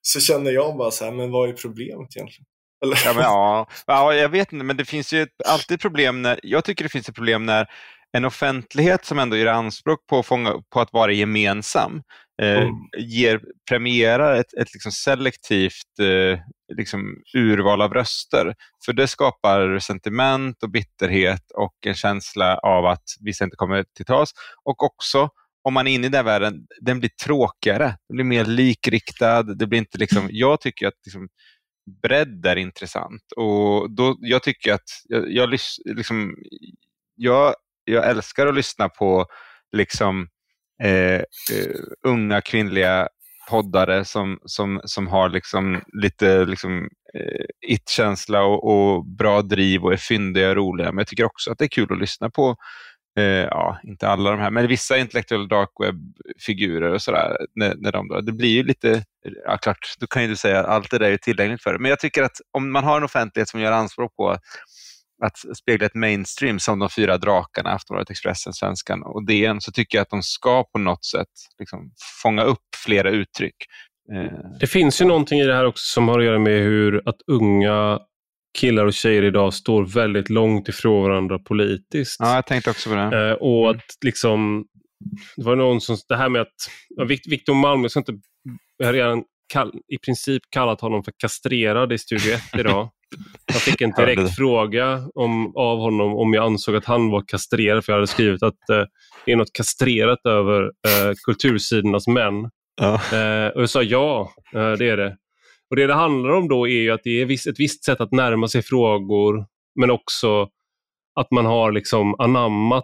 [0.01, 2.45] så, känner jag bara så här, men vad är problemet egentligen?
[2.85, 3.01] Eller?
[3.05, 3.67] Ja, men, ja.
[3.87, 7.09] ja, jag vet inte, men det finns ju alltid problem när, jag tycker det finns
[7.09, 7.69] ett problem när
[8.11, 12.01] en offentlighet som ändå gör anspråk på att, fånga, på att vara gemensam
[12.41, 12.73] eh, mm.
[12.97, 16.39] ger, premierar ett, ett liksom selektivt eh,
[16.77, 18.55] liksom urval av röster.
[18.85, 24.05] För det skapar sentiment och bitterhet och en känsla av att vissa inte kommer till
[24.05, 24.31] tals.
[24.63, 25.29] Och också,
[25.63, 27.97] om man är inne i den världen, den blir tråkigare.
[28.07, 29.43] Den blir mer likriktad.
[29.43, 31.27] Det blir inte liksom, jag tycker att liksom,
[32.01, 33.31] bredd är intressant.
[33.35, 35.49] Och då, jag tycker att jag, jag,
[35.85, 36.35] liksom,
[37.15, 37.55] jag,
[37.85, 39.25] jag älskar att lyssna på
[39.71, 40.27] liksom,
[40.83, 41.75] eh, eh,
[42.07, 43.07] unga kvinnliga
[43.49, 49.93] poddare som, som, som har liksom lite liksom, eh, it-känsla och, och, bra driv och
[49.93, 50.91] är fyndiga och roliga.
[50.91, 52.55] Men jag tycker också att det är kul att lyssna på,
[53.19, 56.93] eh, ja, inte alla de här, men vissa intellektuella darkweb-figurer.
[56.93, 57.37] och sådär.
[57.55, 59.03] När, när de, det blir ju lite,
[59.45, 61.79] ja klart, då kan ju du säga att allt det där är tillgängligt för det.
[61.79, 64.37] Men jag tycker att om man har en offentlighet som gör anspråk på
[65.23, 69.97] att spegla ett mainstream som de fyra drakarna, Aftonbladet, Expressen, Svenskan och DN, så tycker
[69.97, 71.27] jag att de ska på något sätt
[71.59, 71.91] liksom
[72.23, 73.55] fånga upp flera uttryck.
[74.13, 77.09] Eh, det finns ju någonting i det här också som har att göra med hur
[77.09, 77.99] att unga
[78.59, 82.15] killar och tjejer idag står väldigt långt ifrån varandra politiskt.
[82.19, 83.29] Ja, jag tänkte också på det.
[83.29, 84.65] Eh, och att liksom,
[85.35, 88.13] det var någon som, det här med att, Victor Malm, jag ska inte,
[88.77, 89.23] jag har redan
[89.53, 92.89] kall, i princip kallat honom för kastrerad i Studio 1 idag.
[93.45, 97.85] Jag fick en direkt fråga om, av honom om jag ansåg att han var kastrerad,
[97.85, 98.83] för jag hade skrivit att eh,
[99.25, 102.49] det är något kastrerat över eh, kultursidornas män.
[102.81, 102.93] Ja.
[102.93, 105.17] Eh, och jag sa ja, eh, det är det.
[105.69, 108.11] Och Det det handlar om då är ju att det är ett visst sätt att
[108.11, 109.45] närma sig frågor,
[109.79, 110.49] men också
[111.19, 112.83] att man har liksom anammat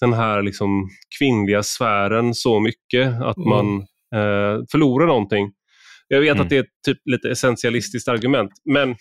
[0.00, 0.88] den här liksom
[1.18, 3.48] kvinnliga sfären så mycket att mm.
[3.48, 3.78] man
[4.14, 5.52] eh, förlorar någonting.
[6.08, 6.42] Jag vet mm.
[6.42, 8.96] att det är ett typ lite essentialistiskt argument, men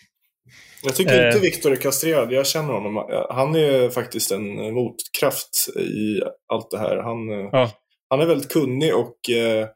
[0.84, 2.32] jag tycker inte eh, Viktor är kastrerad.
[2.32, 3.26] Jag känner honom.
[3.30, 6.22] Han är faktiskt en motkraft i
[6.54, 6.98] allt det här.
[6.98, 7.72] Han, ja.
[8.10, 9.68] han är väldigt kunnig och eh,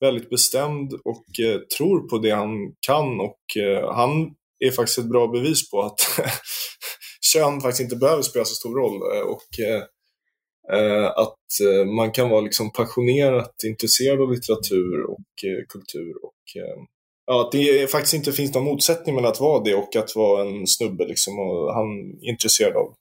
[0.00, 2.50] väldigt bestämd och eh, tror på det han
[2.86, 3.20] kan.
[3.20, 4.10] Och eh, han
[4.64, 6.00] är faktiskt ett bra bevis på att
[7.32, 9.16] kön faktiskt inte behöver spela så stor roll.
[9.16, 9.82] Eh, och eh, eh,
[11.16, 11.36] att
[11.96, 15.24] man kan vara liksom passionerat intresserad av litteratur och
[15.68, 16.24] kultur.
[16.24, 16.34] Och,
[17.26, 20.48] ja, att det faktiskt inte finns någon motsättning mellan att vara det och att vara
[20.48, 21.04] en snubbe.
[21.04, 21.86] Liksom, och han
[22.22, 22.94] är intresserad av.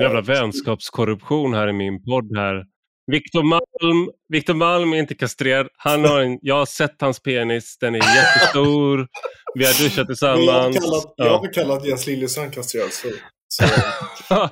[0.00, 2.36] Jävla vänskapskorruption här i min podd.
[2.36, 2.64] här.
[3.12, 5.68] Viktor Malm, Victor Malm är inte kastrerad.
[5.76, 9.08] Han har en, jag har sett hans penis, den är jättestor.
[9.54, 10.46] Vi har duschat tillsammans.
[10.46, 12.92] Jag har kallat, jag har kallat Jens Liljestrand kastrerad.
[12.92, 13.08] Så.
[13.48, 13.64] Så,
[14.28, 14.50] ja,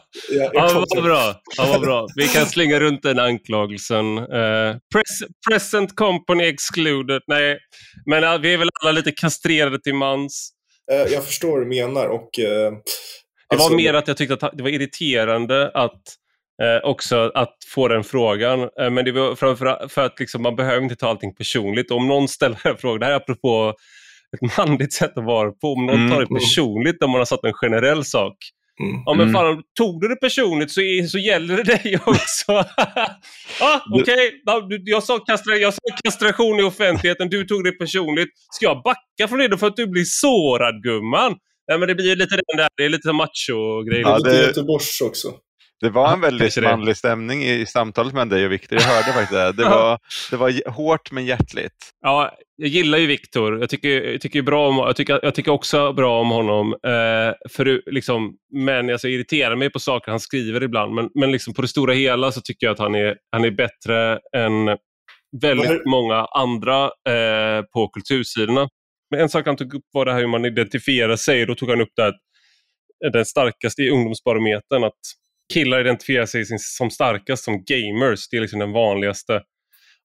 [0.53, 1.41] ja, vad bra.
[1.57, 2.07] ja, vad bra.
[2.15, 4.19] Vi kan slänga runt den anklagelsen.
[4.19, 7.23] Uh, pres present company excluded.
[7.27, 7.59] Nej,
[8.07, 10.51] men uh, vi är väl alla lite kastrerade till mans.
[10.93, 12.07] Uh, jag förstår vad du menar.
[12.07, 16.03] Och, uh, det alltså, var mer att jag tyckte att det var irriterande att
[16.63, 18.61] Eh, också att få den frågan.
[18.63, 21.91] Eh, men det var framför för att liksom, man behöver inte ta allting personligt.
[21.91, 23.75] Om någon ställer en fråga, det här är apropå
[24.37, 26.11] ett manligt sätt att vara på, om någon mm.
[26.11, 28.37] tar det personligt om man har satt en generell sak.
[28.81, 29.03] Mm.
[29.07, 29.35] Ja men mm.
[29.35, 32.53] fan, tog du det personligt så, så gäller det dig också.
[33.61, 34.81] ah, Okej, okay.
[34.85, 35.21] jag, sa
[35.61, 38.29] jag sa kastration i offentligheten, du tog det personligt.
[38.51, 41.37] Ska jag backa från det då för att du blir sårad gumman?
[41.69, 44.01] Nej men det blir lite den där, det är lite macho-grej.
[44.01, 45.29] Ja, det är Göteborgs också.
[45.81, 48.79] Det var en väldigt manlig stämning i samtalet med dig och Viktor.
[48.79, 49.53] Jag hörde faktiskt det.
[49.53, 49.99] Det var,
[50.31, 51.93] det var hårt men hjärtligt.
[52.01, 53.61] Ja, jag gillar ju Viktor.
[53.61, 56.73] Jag tycker, jag, tycker bra om, jag, tycker, jag tycker också bra om honom.
[56.73, 60.95] Eh, för, liksom, men alltså, jag irriterar mig på saker han skriver ibland.
[60.95, 63.51] Men, men liksom, på det stora hela så tycker jag att han är, han är
[63.51, 64.79] bättre än
[65.43, 68.69] väldigt många andra eh, på kultursidorna.
[69.11, 71.47] Men en sak han tog upp var det här hur man identifierar sig.
[71.47, 72.15] Då tog han upp det här,
[73.13, 74.85] den starkaste i ungdomsbarometern.
[74.85, 75.01] Att
[75.53, 78.29] killar identifierar sig som starkast som gamers.
[78.29, 79.43] Det är liksom den vanligaste.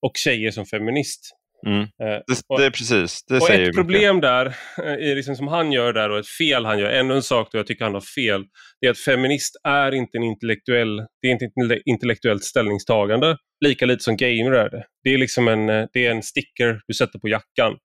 [0.02, 1.38] Och tjejer som feminist.
[1.68, 1.82] Mm.
[1.82, 5.72] Eh, det, det, är precis, det och säger Ett problem där, är liksom som han
[5.72, 8.02] gör där och ett fel han gör, ännu en sak då jag tycker han har
[8.02, 8.44] fel,
[8.82, 13.86] det är att feminist är inte en intellektuell, det är inte ett intellektuellt ställningstagande, lika
[13.86, 14.86] lite som gamer är det.
[15.04, 17.78] Det är liksom en, eh, det är en sticker du sätter på jackan.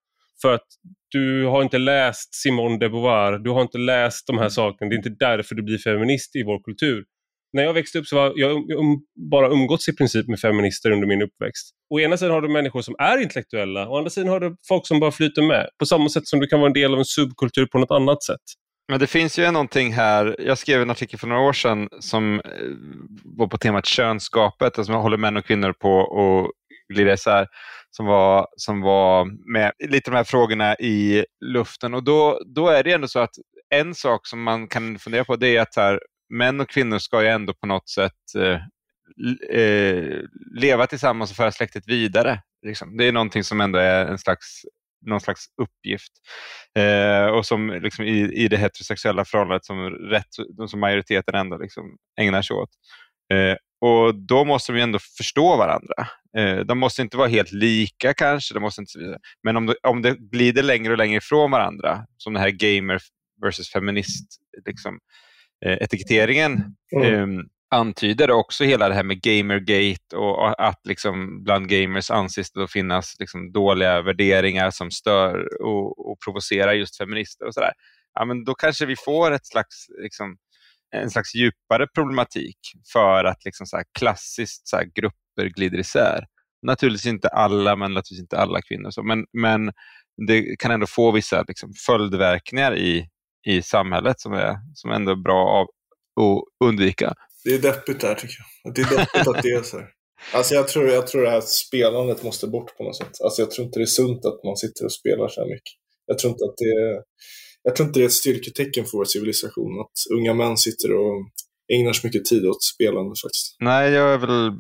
[0.43, 0.67] För att
[1.11, 4.95] du har inte läst Simone de Beauvoir, du har inte läst de här sakerna, det
[4.95, 7.05] är inte därför du blir feminist i vår kultur
[7.53, 10.91] när jag växte upp så var jag um, um, bara umgåtts i princip med feminister
[10.91, 11.71] under min uppväxt.
[11.95, 14.87] Å ena sidan har du människor som är intellektuella, å andra sidan har du folk
[14.87, 15.69] som bara flyter med.
[15.79, 18.23] På samma sätt som du kan vara en del av en subkultur på något annat
[18.23, 18.43] sätt.
[18.89, 22.35] Men det finns ju någonting här, jag skrev en artikel för några år sedan som
[22.35, 22.51] eh,
[23.25, 26.51] var på temat könsgapet, alltså man håller män och kvinnor på att
[26.95, 27.47] glida isär,
[27.91, 31.95] som var, som var med lite de här frågorna i luften.
[31.95, 33.35] Och då, då är det ändå så att
[33.75, 37.23] en sak som man kan fundera på det är att här, män och kvinnor ska
[37.23, 38.61] ju ändå på något sätt eh,
[39.61, 40.21] eh,
[40.61, 42.43] leva tillsammans och föra släktet vidare.
[42.67, 42.97] Liksom.
[42.97, 44.63] Det är någonting som ändå är en slags,
[45.07, 46.13] någon slags uppgift.
[46.79, 50.35] Eh, och som liksom i, i det heterosexuella förhållandet som, rätt,
[50.69, 52.71] som majoriteten ändå liksom ägnar sig åt.
[53.33, 56.09] Eh, och Då måste de ändå förstå varandra.
[56.39, 60.03] Eh, de måste inte vara helt lika kanske, de måste inte, men om det, om
[60.03, 63.01] det glider längre och längre ifrån varandra, som det här gamer
[63.43, 65.26] versus feminist, liksom, Eh,
[65.73, 66.63] etiketteringen
[66.97, 67.39] mm.
[67.39, 72.69] eh, antyder också hela det här med gamergate och att liksom bland gamers anses det
[72.69, 77.73] finnas liksom dåliga värderingar som stör och, och provocerar just feminister och sådär.
[78.15, 80.37] Ja, men då kanske vi får ett slags, liksom,
[80.91, 82.59] en slags djupare problematik
[82.93, 86.27] för att liksom så klassiskt så grupper glider isär.
[86.63, 88.91] Naturligtvis inte alla, men naturligtvis inte alla kvinnor.
[88.91, 89.03] Så.
[89.03, 89.73] Men, men
[90.27, 93.09] det kan ändå få vissa liksom, följdverkningar i,
[93.47, 95.67] i samhället som, är, som ändå är bra av
[96.25, 97.15] att undvika.
[97.45, 98.75] Det är deppigt där tycker jag.
[98.75, 99.89] Det är deppigt att det är så här.
[100.35, 103.21] Alltså jag tror, jag tror det här spelandet måste bort på något sätt.
[103.25, 105.75] Alltså jag tror inte det är sunt att man sitter och spelar så här mycket.
[106.07, 107.03] Jag tror inte att det är,
[107.63, 111.17] jag tror inte det är ett styrketecken för vår civilisation att unga män sitter och
[111.73, 113.57] ägnar så mycket tid åt spelande faktiskt.
[113.61, 114.53] Nej, jag är väl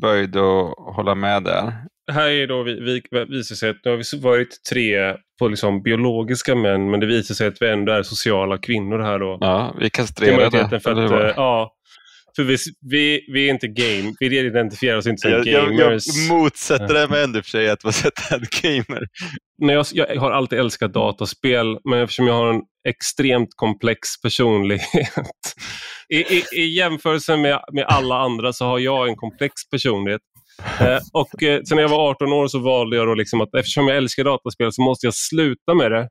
[0.00, 1.72] böjd att hålla med där.
[2.12, 5.82] Här är då vi, vi, visar sig att nu har vi varit tre på liksom
[5.82, 9.38] biologiska män, men det visar sig att vi ändå är sociala kvinnor här då.
[9.40, 10.80] Ja, vi kastrerade.
[10.80, 11.74] För att, äh, ja,
[12.36, 15.78] för vi, vi, vi är inte game, vi identifierar oss inte som jag, gamers.
[15.78, 17.94] Jag, jag motsätter det mig ändå för sig att vara
[18.30, 19.06] en gamer.
[19.58, 25.12] Nej, jag, jag har alltid älskat dataspel, men eftersom jag har en extremt komplex personlighet.
[26.08, 30.20] I, i, i jämförelse med, med alla andra så har jag en komplex personlighet.
[30.80, 33.54] Eh, och eh, sen när jag var 18 år så valde jag då liksom att
[33.54, 36.08] eftersom jag älskar dataspel så måste jag sluta med det.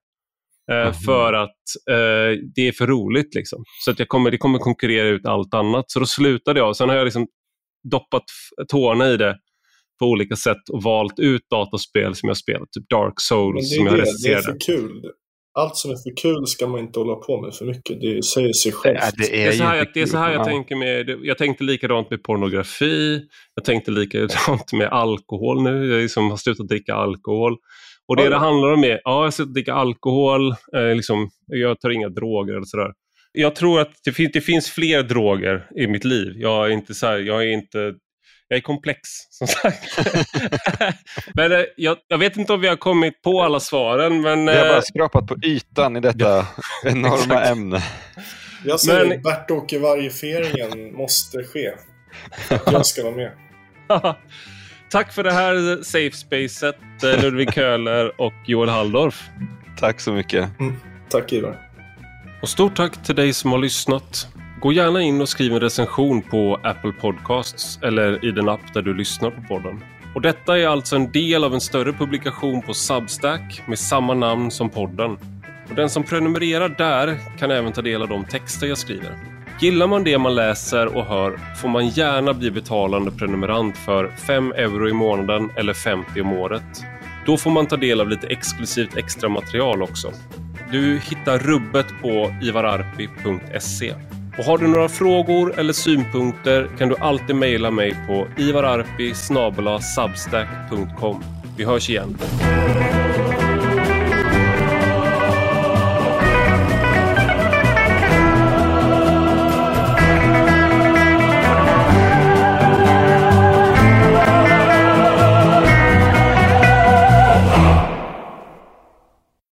[0.72, 0.94] Mm.
[0.94, 1.50] För att
[1.90, 3.36] eh, det är för roligt.
[3.36, 3.64] Liksom.
[3.86, 5.92] Så att jag kommer, det kommer konkurrera ut allt annat.
[5.92, 6.76] Så då slutade jag.
[6.76, 7.28] Sen har jag liksom
[7.92, 8.24] doppat
[8.68, 9.38] tårna i det
[10.00, 12.72] på olika sätt och valt ut dataspel som jag spelat.
[12.72, 14.42] Typ Dark Souls som jag recenserade.
[14.42, 15.12] Det är för kul.
[15.60, 18.02] Allt som är för kul ska man inte hålla på med för mycket.
[18.02, 19.02] Det säger sig självt.
[19.18, 20.46] Det, det, är, det är så här, det är så här jag ja.
[20.46, 23.22] tänker med, jag tänkte likadant med pornografi,
[23.56, 27.58] jag tänkte likadant med alkohol nu, jag liksom har slutat dricka alkohol.
[28.08, 28.30] Och det ja.
[28.30, 32.10] det handlar om är, ja, jag har slutat dricka alkohol, eh, liksom, jag tar inga
[32.10, 32.92] droger eller sådär.
[33.32, 36.34] Jag tror att det, fin det finns fler droger i mitt liv.
[36.38, 37.94] Jag är inte, så här, jag är inte
[38.54, 39.00] jag är komplex,
[39.30, 40.00] som sagt.
[41.34, 44.22] men eh, jag, jag, vet inte om vi har kommit på alla svaren.
[44.22, 46.48] Men, vi har bara eh, skrapat på ytan i detta
[46.86, 47.84] enorma ämne.
[48.66, 49.22] Jag säger men...
[49.22, 51.72] Bert-Åke-varifieringen måste ske.
[52.66, 53.32] Jag ska vara med.
[54.90, 59.30] Tack för det här safe spacet, eh, Ludvig Köhler och Joel Halldorf.
[59.80, 60.60] Tack så mycket.
[60.60, 60.76] Mm.
[61.10, 61.70] Tack Ivar.
[62.42, 64.28] Och stort tack till dig som har lyssnat.
[64.64, 68.82] Gå gärna in och skriv en recension på Apple Podcasts eller i den app där
[68.82, 69.84] du lyssnar på podden.
[70.16, 74.52] Och detta är alltså en del av en större publikation på Substack med samma namn
[74.52, 75.12] som podden.
[75.70, 79.18] Och den som prenumererar där kan även ta del av de texter jag skriver.
[79.62, 84.52] Gillar man det man läser och hör får man gärna bli betalande prenumerant för 5
[84.52, 86.84] euro i månaden eller 50 om året.
[87.26, 90.12] Då får man ta del av lite exklusivt extra material också.
[90.72, 93.94] Du hittar rubbet på ivararpi.se.
[94.38, 99.14] Och har du några frågor eller synpunkter kan du alltid mejla mig på ivararpi
[101.58, 102.18] Vi hörs igen.